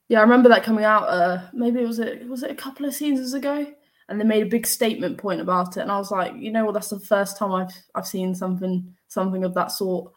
Yeah, 0.08 0.20
I 0.20 0.22
remember 0.22 0.50
that 0.50 0.64
coming 0.64 0.86
out. 0.86 1.04
Uh, 1.04 1.48
maybe 1.54 1.80
it 1.82 1.88
was 1.88 1.98
it 2.00 2.28
was 2.28 2.44
it 2.44 2.52
a 2.52 2.56
couple 2.56 2.86
of 2.86 2.94
seasons 2.94 3.34
ago, 3.34 3.66
and 4.10 4.20
they 4.20 4.26
made 4.26 4.44
a 4.44 4.50
big 4.50 4.66
statement 4.66 5.18
point 5.18 5.42
about 5.42 5.78
it. 5.78 5.82
And 5.82 5.92
I 5.92 5.98
was 5.98 6.12
like, 6.12 6.34
you 6.36 6.52
know 6.52 6.66
what, 6.66 6.74
that's 6.74 6.90
the 6.90 7.00
first 7.00 7.38
time 7.38 7.52
I've 7.52 7.74
I've 7.96 8.08
seen 8.08 8.36
something 8.36 8.94
something 9.08 9.44
of 9.44 9.54
that 9.56 9.72
sort. 9.72 10.12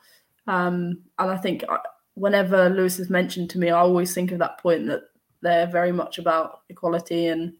Um, 0.47 1.03
and 1.19 1.31
I 1.31 1.37
think 1.37 1.65
I, 1.69 1.79
whenever 2.15 2.69
Lewes 2.69 2.99
is 2.99 3.11
mentioned 3.11 3.51
to 3.51 3.59
me, 3.59 3.71
I 3.71 3.79
always 3.81 4.15
think 4.15 4.33
of 4.33 4.39
that 4.39 4.61
point 4.61 4.87
that 4.87 5.03
they're 5.43 5.67
very 5.67 5.93
much 5.93 6.19
about 6.19 6.61
equality. 6.69 7.29
And 7.29 7.55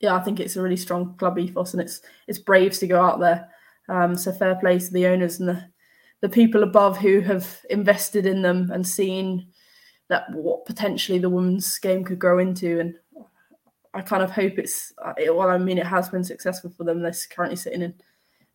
yeah, 0.00 0.14
I 0.14 0.20
think 0.20 0.38
it's 0.38 0.56
a 0.56 0.62
really 0.62 0.76
strong 0.76 1.16
club 1.16 1.38
ethos, 1.38 1.72
and 1.72 1.82
it's 1.82 2.00
it's 2.28 2.38
brave 2.38 2.72
to 2.78 2.86
go 2.86 3.00
out 3.00 3.20
there. 3.20 3.48
Um, 3.88 4.16
so 4.16 4.32
fair 4.32 4.54
play 4.56 4.78
to 4.78 4.92
the 4.92 5.06
owners 5.06 5.40
and 5.40 5.48
the 5.48 5.64
the 6.20 6.28
people 6.28 6.62
above 6.62 6.96
who 6.96 7.20
have 7.20 7.60
invested 7.68 8.24
in 8.24 8.40
them 8.40 8.70
and 8.72 8.86
seen 8.86 9.46
that 10.08 10.24
what 10.32 10.64
potentially 10.64 11.18
the 11.18 11.28
women's 11.28 11.78
game 11.78 12.04
could 12.04 12.18
grow 12.18 12.38
into. 12.38 12.80
And 12.80 12.94
I 13.94 14.02
kind 14.02 14.22
of 14.22 14.30
hope 14.30 14.58
it's 14.58 14.92
it, 15.16 15.34
well. 15.34 15.48
I 15.48 15.58
mean, 15.58 15.78
it 15.78 15.86
has 15.86 16.08
been 16.08 16.24
successful 16.24 16.70
for 16.76 16.84
them. 16.84 17.00
They're 17.00 17.14
currently 17.30 17.56
sitting 17.56 17.82
in 17.82 17.94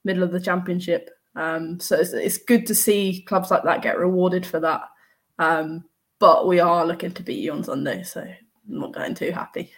middle 0.03 0.23
of 0.23 0.31
the 0.31 0.39
championship, 0.39 1.09
um, 1.35 1.79
so 1.79 1.97
it's, 1.97 2.13
it's 2.13 2.37
good 2.37 2.65
to 2.67 2.75
see 2.75 3.23
clubs 3.27 3.51
like 3.51 3.63
that 3.63 3.81
get 3.81 3.97
rewarded 3.97 4.45
for 4.45 4.59
that. 4.59 4.81
Um, 5.37 5.85
but 6.19 6.47
we 6.47 6.59
are 6.59 6.85
looking 6.85 7.11
to 7.13 7.23
beat 7.23 7.39
you 7.39 7.51
on 7.53 7.63
Sunday, 7.63 8.03
so 8.03 8.21
I'm 8.21 8.35
not 8.67 8.93
going 8.93 9.15
too 9.15 9.31
happy. 9.31 9.71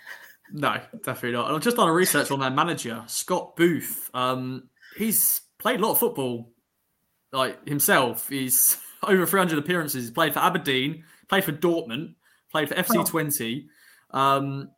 No, 0.52 0.80
definitely 1.04 1.34
not. 1.34 1.47
And 1.47 1.56
I've 1.56 1.62
just 1.62 1.78
done 1.78 1.88
a 1.88 1.93
research 1.93 2.30
on 2.32 2.39
their 2.39 2.50
manager, 2.50 3.04
Scott 3.08 3.56
Booth. 3.56 4.10
Um, 4.13 4.69
he's 4.97 5.41
played 5.60 5.80
a 5.80 5.84
lot 5.86 5.91
of 5.91 6.00
football, 6.00 6.52
like 7.32 7.67
himself. 7.67 8.28
He's 8.28 8.78
over 9.04 9.26
300 9.26 9.58
appearances. 9.60 10.04
He's 10.06 10.12
played 10.12 10.34
for 10.34 10.39
Aberdeen, 10.39 11.04
played 11.30 11.43
for 11.45 11.54
Dortmund, 11.54 12.15
played 12.52 12.67
for 12.69 12.76
FC 12.76 12.97
Oh. 12.97 13.04
20. 13.06 13.67
Um, 14.12 14.71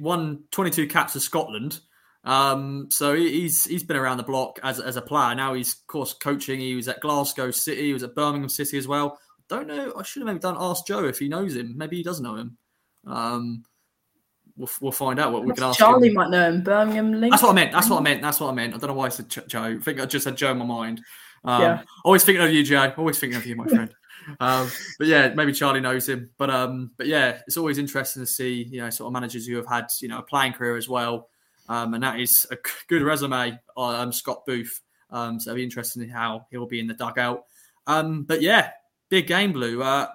won 0.00 0.44
22 0.50 0.86
caps 0.88 1.12
for 1.14 1.20
Scotland. 1.20 1.80
Um, 2.24 2.88
so 2.90 3.14
he- 3.14 3.40
he's 3.42 3.64
he's 3.64 3.82
been 3.82 3.96
around 3.96 4.18
the 4.18 4.22
block 4.22 4.60
as, 4.62 4.78
as 4.78 4.96
a 4.96 5.02
player. 5.02 5.34
Now 5.34 5.54
he's 5.54 5.74
of 5.74 5.86
course 5.88 6.14
coaching. 6.14 6.60
He 6.60 6.74
was 6.76 6.86
at 6.88 7.00
Glasgow 7.00 7.50
City. 7.50 7.82
He 7.86 7.92
was 7.92 8.02
at 8.04 8.14
Birmingham 8.14 8.48
City 8.48 8.78
as 8.78 8.86
well. 8.86 9.18
Don't 9.48 9.66
know. 9.66 9.92
I 9.98 10.02
should 10.04 10.20
have 10.22 10.26
maybe 10.28 10.38
done 10.38 10.56
ask 10.58 10.86
Joe 10.86 11.04
if 11.04 11.18
he 11.18 11.28
knows 11.28 11.56
him. 11.56 11.74
Maybe 11.76 11.96
he 11.96 12.02
does 12.04 12.20
know 12.20 12.36
him. 12.36 12.56
Um, 13.06 13.64
we'll, 14.56 14.70
we'll 14.80 14.92
find 14.92 15.18
out 15.18 15.32
what 15.32 15.44
we 15.44 15.52
can 15.52 15.64
ask. 15.64 15.78
Charlie 15.78 16.08
him. 16.08 16.14
might 16.14 16.30
know 16.30 16.48
him. 16.48 16.62
Birmingham 16.62 17.12
link. 17.20 17.32
That's 17.32 17.42
what 17.42 17.50
I 17.50 17.54
meant. 17.54 17.72
That's 17.72 17.90
what 17.90 17.98
I 17.98 18.02
meant. 18.02 18.22
That's 18.22 18.38
what 18.40 18.50
I 18.50 18.54
meant. 18.54 18.74
I 18.74 18.78
don't 18.78 18.88
know 18.88 18.94
why 18.94 19.06
I 19.06 19.10
said 19.10 19.28
Joe. 19.48 19.62
I 19.62 19.78
think 19.78 20.00
I 20.00 20.06
just 20.06 20.24
had 20.24 20.36
Joe 20.36 20.52
in 20.52 20.58
my 20.58 20.64
mind. 20.64 21.00
Um, 21.44 21.60
Yeah. 21.60 21.82
Always 22.04 22.22
thinking 22.24 22.44
of 22.44 22.52
you, 22.52 22.62
Joe. 22.62 22.92
Always 22.96 23.18
thinking 23.18 23.36
of 23.36 23.44
you, 23.44 23.56
my 23.56 23.66
friend. 23.66 23.92
Um, 24.40 24.70
but 24.98 25.06
yeah, 25.06 25.32
maybe 25.34 25.52
Charlie 25.52 25.80
knows 25.80 26.08
him. 26.08 26.30
But 26.38 26.50
um, 26.50 26.90
but 26.96 27.06
yeah, 27.06 27.40
it's 27.46 27.56
always 27.56 27.78
interesting 27.78 28.22
to 28.22 28.26
see 28.26 28.66
you 28.70 28.80
know 28.80 28.90
sort 28.90 29.08
of 29.08 29.12
managers 29.12 29.46
who 29.46 29.56
have 29.56 29.66
had 29.66 29.86
you 30.00 30.08
know 30.08 30.18
a 30.18 30.22
playing 30.22 30.52
career 30.52 30.76
as 30.76 30.88
well. 30.88 31.28
Um, 31.68 31.94
and 31.94 32.02
that 32.02 32.20
is 32.20 32.46
a 32.50 32.56
good 32.88 33.02
resume 33.02 33.58
on 33.76 33.94
um, 33.94 34.12
Scott 34.12 34.44
Booth. 34.46 34.80
Um, 35.10 35.38
so 35.38 35.50
it'll 35.50 35.56
be 35.56 35.64
interesting 35.64 36.08
how 36.08 36.46
he'll 36.50 36.66
be 36.66 36.80
in 36.80 36.86
the 36.86 36.94
dugout. 36.94 37.44
Um, 37.86 38.24
but 38.24 38.42
yeah, 38.42 38.70
big 39.08 39.26
game, 39.26 39.52
Blue. 39.52 39.82
Uh, 39.82 40.08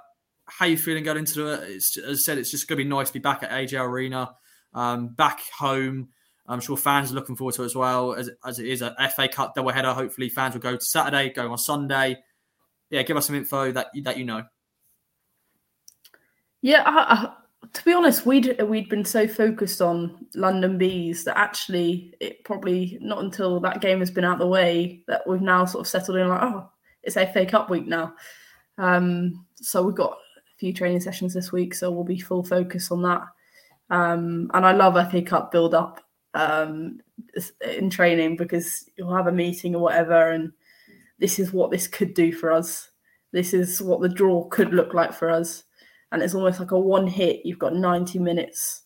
how 0.45 0.65
you 0.65 0.77
feeling 0.77 1.03
going 1.03 1.17
into 1.17 1.47
it? 1.47 1.69
It's, 1.69 1.97
as 1.97 2.19
I 2.19 2.21
said, 2.21 2.37
it's 2.37 2.51
just 2.51 2.67
going 2.67 2.77
to 2.77 2.83
be 2.83 2.89
nice 2.89 3.07
to 3.07 3.13
be 3.13 3.19
back 3.19 3.43
at 3.43 3.51
AJ 3.51 3.81
Arena, 3.81 4.31
um, 4.73 5.09
back 5.09 5.41
home. 5.57 6.09
I'm 6.47 6.61
sure 6.61 6.77
fans 6.77 7.11
are 7.11 7.15
looking 7.15 7.35
forward 7.35 7.55
to 7.55 7.63
it 7.63 7.65
as 7.65 7.75
well, 7.75 8.13
as, 8.13 8.29
as 8.45 8.59
it 8.59 8.67
is 8.67 8.81
a 8.81 8.95
FA 9.15 9.27
Cup 9.27 9.55
doubleheader. 9.55 9.93
Hopefully, 9.93 10.29
fans 10.29 10.53
will 10.53 10.61
go 10.61 10.77
to 10.77 10.83
Saturday, 10.83 11.29
go 11.29 11.51
on 11.51 11.57
Sunday. 11.57 12.17
Yeah, 12.89 13.03
give 13.03 13.17
us 13.17 13.27
some 13.27 13.35
info 13.35 13.71
that 13.71 13.87
that 14.03 14.17
you 14.17 14.25
know. 14.25 14.43
Yeah, 16.61 16.83
I, 16.85 16.91
I, 16.91 17.33
to 17.73 17.85
be 17.85 17.93
honest, 17.93 18.25
we'd 18.25 18.61
we'd 18.61 18.89
been 18.89 19.05
so 19.05 19.27
focused 19.27 19.81
on 19.81 20.25
London 20.35 20.77
Bees 20.77 21.23
that 21.25 21.37
actually 21.37 22.13
it 22.19 22.43
probably 22.43 22.97
not 23.01 23.23
until 23.23 23.59
that 23.59 23.81
game 23.81 23.99
has 23.99 24.11
been 24.11 24.23
out 24.23 24.33
of 24.33 24.39
the 24.39 24.47
way 24.47 25.03
that 25.07 25.27
we've 25.27 25.41
now 25.41 25.65
sort 25.65 25.85
of 25.85 25.87
settled 25.87 26.17
in 26.17 26.27
like, 26.27 26.41
oh, 26.41 26.69
it's 27.03 27.15
FA 27.15 27.45
Cup 27.45 27.69
week 27.69 27.87
now. 27.87 28.13
Um, 28.77 29.45
so 29.55 29.83
we've 29.83 29.95
got 29.95 30.11
a 30.11 30.57
few 30.57 30.73
training 30.73 31.01
sessions 31.01 31.33
this 31.33 31.51
week, 31.51 31.73
so 31.73 31.91
we'll 31.91 32.03
be 32.03 32.19
full 32.19 32.43
focus 32.43 32.91
on 32.91 33.01
that. 33.03 33.21
Um, 33.89 34.51
and 34.53 34.65
I 34.65 34.73
love 34.73 35.11
FA 35.11 35.21
Cup 35.21 35.51
build 35.51 35.73
up 35.73 36.01
um, 36.33 36.99
in 37.61 37.89
training 37.89 38.37
because 38.37 38.89
you'll 38.97 39.15
have 39.15 39.27
a 39.27 39.31
meeting 39.31 39.75
or 39.75 39.81
whatever, 39.81 40.31
and 40.31 40.51
this 41.19 41.39
is 41.39 41.53
what 41.53 41.71
this 41.71 41.87
could 41.87 42.13
do 42.13 42.31
for 42.31 42.51
us. 42.51 42.89
This 43.31 43.53
is 43.53 43.81
what 43.81 44.01
the 44.01 44.09
draw 44.09 44.45
could 44.45 44.73
look 44.73 44.93
like 44.93 45.13
for 45.13 45.29
us 45.29 45.63
and 46.11 46.21
it's 46.21 46.35
almost 46.35 46.59
like 46.59 46.71
a 46.71 46.79
one 46.79 47.07
hit. 47.07 47.45
You've 47.45 47.59
got 47.59 47.75
90 47.75 48.19
minutes. 48.19 48.83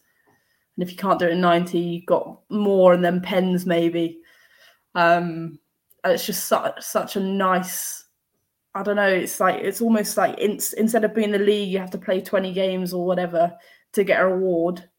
And 0.75 0.83
if 0.83 0.91
you 0.91 0.97
can't 0.97 1.19
do 1.19 1.25
it 1.25 1.33
in 1.33 1.41
90, 1.41 1.79
you've 1.79 2.05
got 2.05 2.39
more 2.49 2.93
and 2.93 3.03
then 3.03 3.21
pens 3.21 3.65
maybe. 3.65 4.19
Um, 4.95 5.59
it's 6.03 6.25
just 6.25 6.47
such, 6.47 6.81
such 6.81 7.15
a 7.15 7.19
nice, 7.19 8.05
I 8.73 8.81
don't 8.81 8.95
know, 8.95 9.07
it's 9.07 9.39
like, 9.39 9.61
it's 9.61 9.81
almost 9.81 10.17
like 10.17 10.39
in, 10.39 10.59
instead 10.77 11.03
of 11.03 11.13
being 11.13 11.31
the 11.31 11.39
league, 11.39 11.69
you 11.69 11.77
have 11.77 11.91
to 11.91 11.97
play 11.97 12.21
20 12.21 12.53
games 12.53 12.93
or 12.93 13.05
whatever 13.05 13.55
to 13.93 14.03
get 14.03 14.21
a 14.21 14.27
reward. 14.27 14.89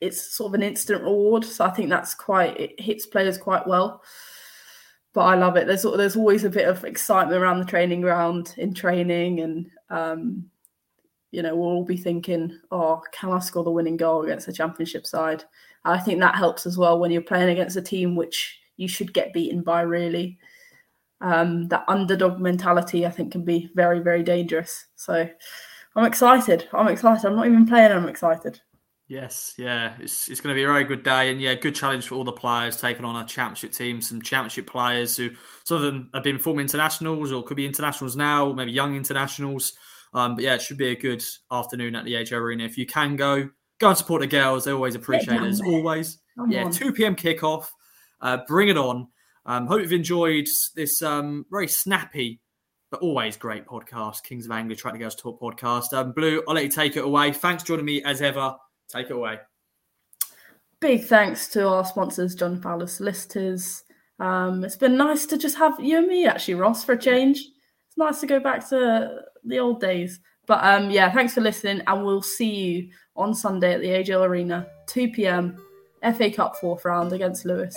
It's 0.00 0.34
sort 0.34 0.50
of 0.50 0.54
an 0.54 0.62
instant 0.62 1.02
reward. 1.02 1.44
So 1.44 1.64
I 1.64 1.70
think 1.70 1.90
that's 1.90 2.14
quite, 2.14 2.58
it 2.58 2.80
hits 2.80 3.04
players 3.04 3.36
quite 3.36 3.66
well. 3.66 4.02
But 5.14 5.22
I 5.22 5.36
love 5.36 5.56
it. 5.56 5.66
There's 5.66 5.84
there's 5.84 6.16
always 6.16 6.44
a 6.44 6.50
bit 6.50 6.68
of 6.68 6.84
excitement 6.84 7.40
around 7.40 7.60
the 7.60 7.64
training 7.64 8.02
ground 8.02 8.54
in 8.58 8.74
training, 8.74 9.40
and 9.40 9.70
um, 9.88 10.50
you 11.30 11.40
know, 11.40 11.56
we'll 11.56 11.68
all 11.68 11.84
be 11.84 11.96
thinking, 11.96 12.58
oh, 12.70 13.00
can 13.12 13.30
I 13.30 13.38
score 13.38 13.64
the 13.64 13.70
winning 13.70 13.96
goal 13.96 14.22
against 14.22 14.46
the 14.46 14.52
championship 14.52 15.06
side? 15.06 15.44
I 15.84 15.98
think 15.98 16.20
that 16.20 16.36
helps 16.36 16.66
as 16.66 16.76
well 16.76 16.98
when 16.98 17.10
you're 17.10 17.22
playing 17.22 17.50
against 17.50 17.76
a 17.76 17.82
team 17.82 18.16
which 18.16 18.58
you 18.76 18.88
should 18.88 19.14
get 19.14 19.32
beaten 19.32 19.62
by, 19.62 19.82
really. 19.82 20.38
Um, 21.20 21.68
that 21.68 21.84
underdog 21.88 22.40
mentality, 22.40 23.06
I 23.06 23.10
think, 23.10 23.32
can 23.32 23.44
be 23.44 23.70
very, 23.74 24.00
very 24.00 24.22
dangerous. 24.22 24.86
So 24.96 25.28
I'm 25.96 26.04
excited. 26.04 26.68
I'm 26.72 26.88
excited. 26.88 27.26
I'm 27.26 27.36
not 27.36 27.46
even 27.46 27.66
playing, 27.66 27.92
I'm 27.92 28.08
excited. 28.08 28.60
Yes, 29.06 29.52
yeah, 29.58 29.96
it's 30.00 30.30
it's 30.30 30.40
going 30.40 30.54
to 30.54 30.58
be 30.58 30.64
a 30.64 30.66
very 30.66 30.84
good 30.84 31.02
day, 31.02 31.30
and 31.30 31.38
yeah, 31.38 31.54
good 31.54 31.74
challenge 31.74 32.08
for 32.08 32.14
all 32.14 32.24
the 32.24 32.32
players 32.32 32.80
taking 32.80 33.04
on 33.04 33.22
a 33.22 33.26
championship 33.26 33.72
team. 33.72 34.00
Some 34.00 34.22
championship 34.22 34.66
players 34.66 35.14
who 35.14 35.30
some 35.64 35.76
of 35.76 35.82
them 35.82 36.10
have 36.14 36.22
been 36.22 36.38
former 36.38 36.62
internationals 36.62 37.30
or 37.30 37.42
could 37.42 37.58
be 37.58 37.66
internationals 37.66 38.16
now, 38.16 38.52
maybe 38.52 38.72
young 38.72 38.96
internationals. 38.96 39.74
Um, 40.14 40.36
but 40.36 40.44
yeah, 40.44 40.54
it 40.54 40.62
should 40.62 40.78
be 40.78 40.88
a 40.88 40.96
good 40.96 41.22
afternoon 41.50 41.96
at 41.96 42.06
the 42.06 42.14
AJ 42.14 42.32
Arena. 42.32 42.64
If 42.64 42.78
you 42.78 42.86
can 42.86 43.16
go, 43.16 43.50
go 43.78 43.88
and 43.88 43.98
support 43.98 44.22
the 44.22 44.26
girls. 44.26 44.64
They 44.64 44.72
always 44.72 44.94
appreciate 44.94 45.42
it 45.42 45.46
as 45.46 45.58
there. 45.58 45.68
always. 45.68 46.18
Come 46.38 46.50
yeah, 46.50 46.64
on. 46.64 46.72
2 46.72 46.92
p.m. 46.92 47.14
kickoff. 47.14 47.66
Uh, 48.20 48.38
bring 48.46 48.68
it 48.68 48.78
on. 48.78 49.08
Um, 49.44 49.66
hope 49.66 49.82
you've 49.82 49.92
enjoyed 49.92 50.46
this 50.74 51.02
um, 51.02 51.44
very 51.50 51.68
snappy 51.68 52.40
but 52.90 53.00
always 53.00 53.36
great 53.36 53.66
podcast, 53.66 54.22
Kings 54.22 54.46
of 54.46 54.52
Anglia 54.52 54.76
Tractor 54.76 55.00
Girls 55.00 55.16
Talk 55.16 55.40
podcast. 55.40 55.92
Um, 55.92 56.12
Blue, 56.12 56.44
I'll 56.46 56.54
let 56.54 56.62
you 56.62 56.70
take 56.70 56.96
it 56.96 57.02
away. 57.02 57.32
Thanks 57.32 57.64
for 57.64 57.66
joining 57.66 57.86
me 57.86 58.04
as 58.04 58.22
ever. 58.22 58.54
Take 58.88 59.10
it 59.10 59.16
away. 59.16 59.38
Big 60.80 61.04
thanks 61.04 61.48
to 61.48 61.66
our 61.66 61.84
sponsors, 61.84 62.34
John 62.34 62.60
Fowler 62.60 62.86
Solicitors. 62.86 63.84
Um, 64.20 64.64
it's 64.64 64.76
been 64.76 64.96
nice 64.96 65.26
to 65.26 65.38
just 65.38 65.56
have 65.56 65.78
you 65.80 65.98
and 65.98 66.06
me, 66.06 66.26
actually, 66.26 66.54
Ross, 66.54 66.84
for 66.84 66.92
a 66.92 66.98
change. 66.98 67.38
It's 67.38 67.96
nice 67.96 68.20
to 68.20 68.26
go 68.26 68.40
back 68.40 68.68
to 68.68 69.20
the 69.44 69.58
old 69.58 69.80
days. 69.80 70.20
But 70.46 70.62
um, 70.62 70.90
yeah, 70.90 71.10
thanks 71.10 71.34
for 71.34 71.40
listening, 71.40 71.82
and 71.86 72.04
we'll 72.04 72.22
see 72.22 72.54
you 72.54 72.90
on 73.16 73.34
Sunday 73.34 73.74
at 73.74 73.80
the 73.80 73.88
AJ 73.88 74.20
Arena, 74.20 74.66
2 74.88 75.08
p.m. 75.08 75.56
FA 76.16 76.30
Cup 76.30 76.56
fourth 76.56 76.84
round 76.84 77.12
against 77.12 77.46
Lewes. 77.46 77.76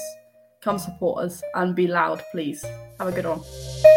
Come 0.62 0.78
support 0.78 1.24
us 1.24 1.42
and 1.56 1.76
be 1.76 1.88
loud, 1.88 2.24
please. 2.32 2.64
Have 3.00 3.08
a 3.08 3.12
good 3.12 3.26
one. 3.26 3.97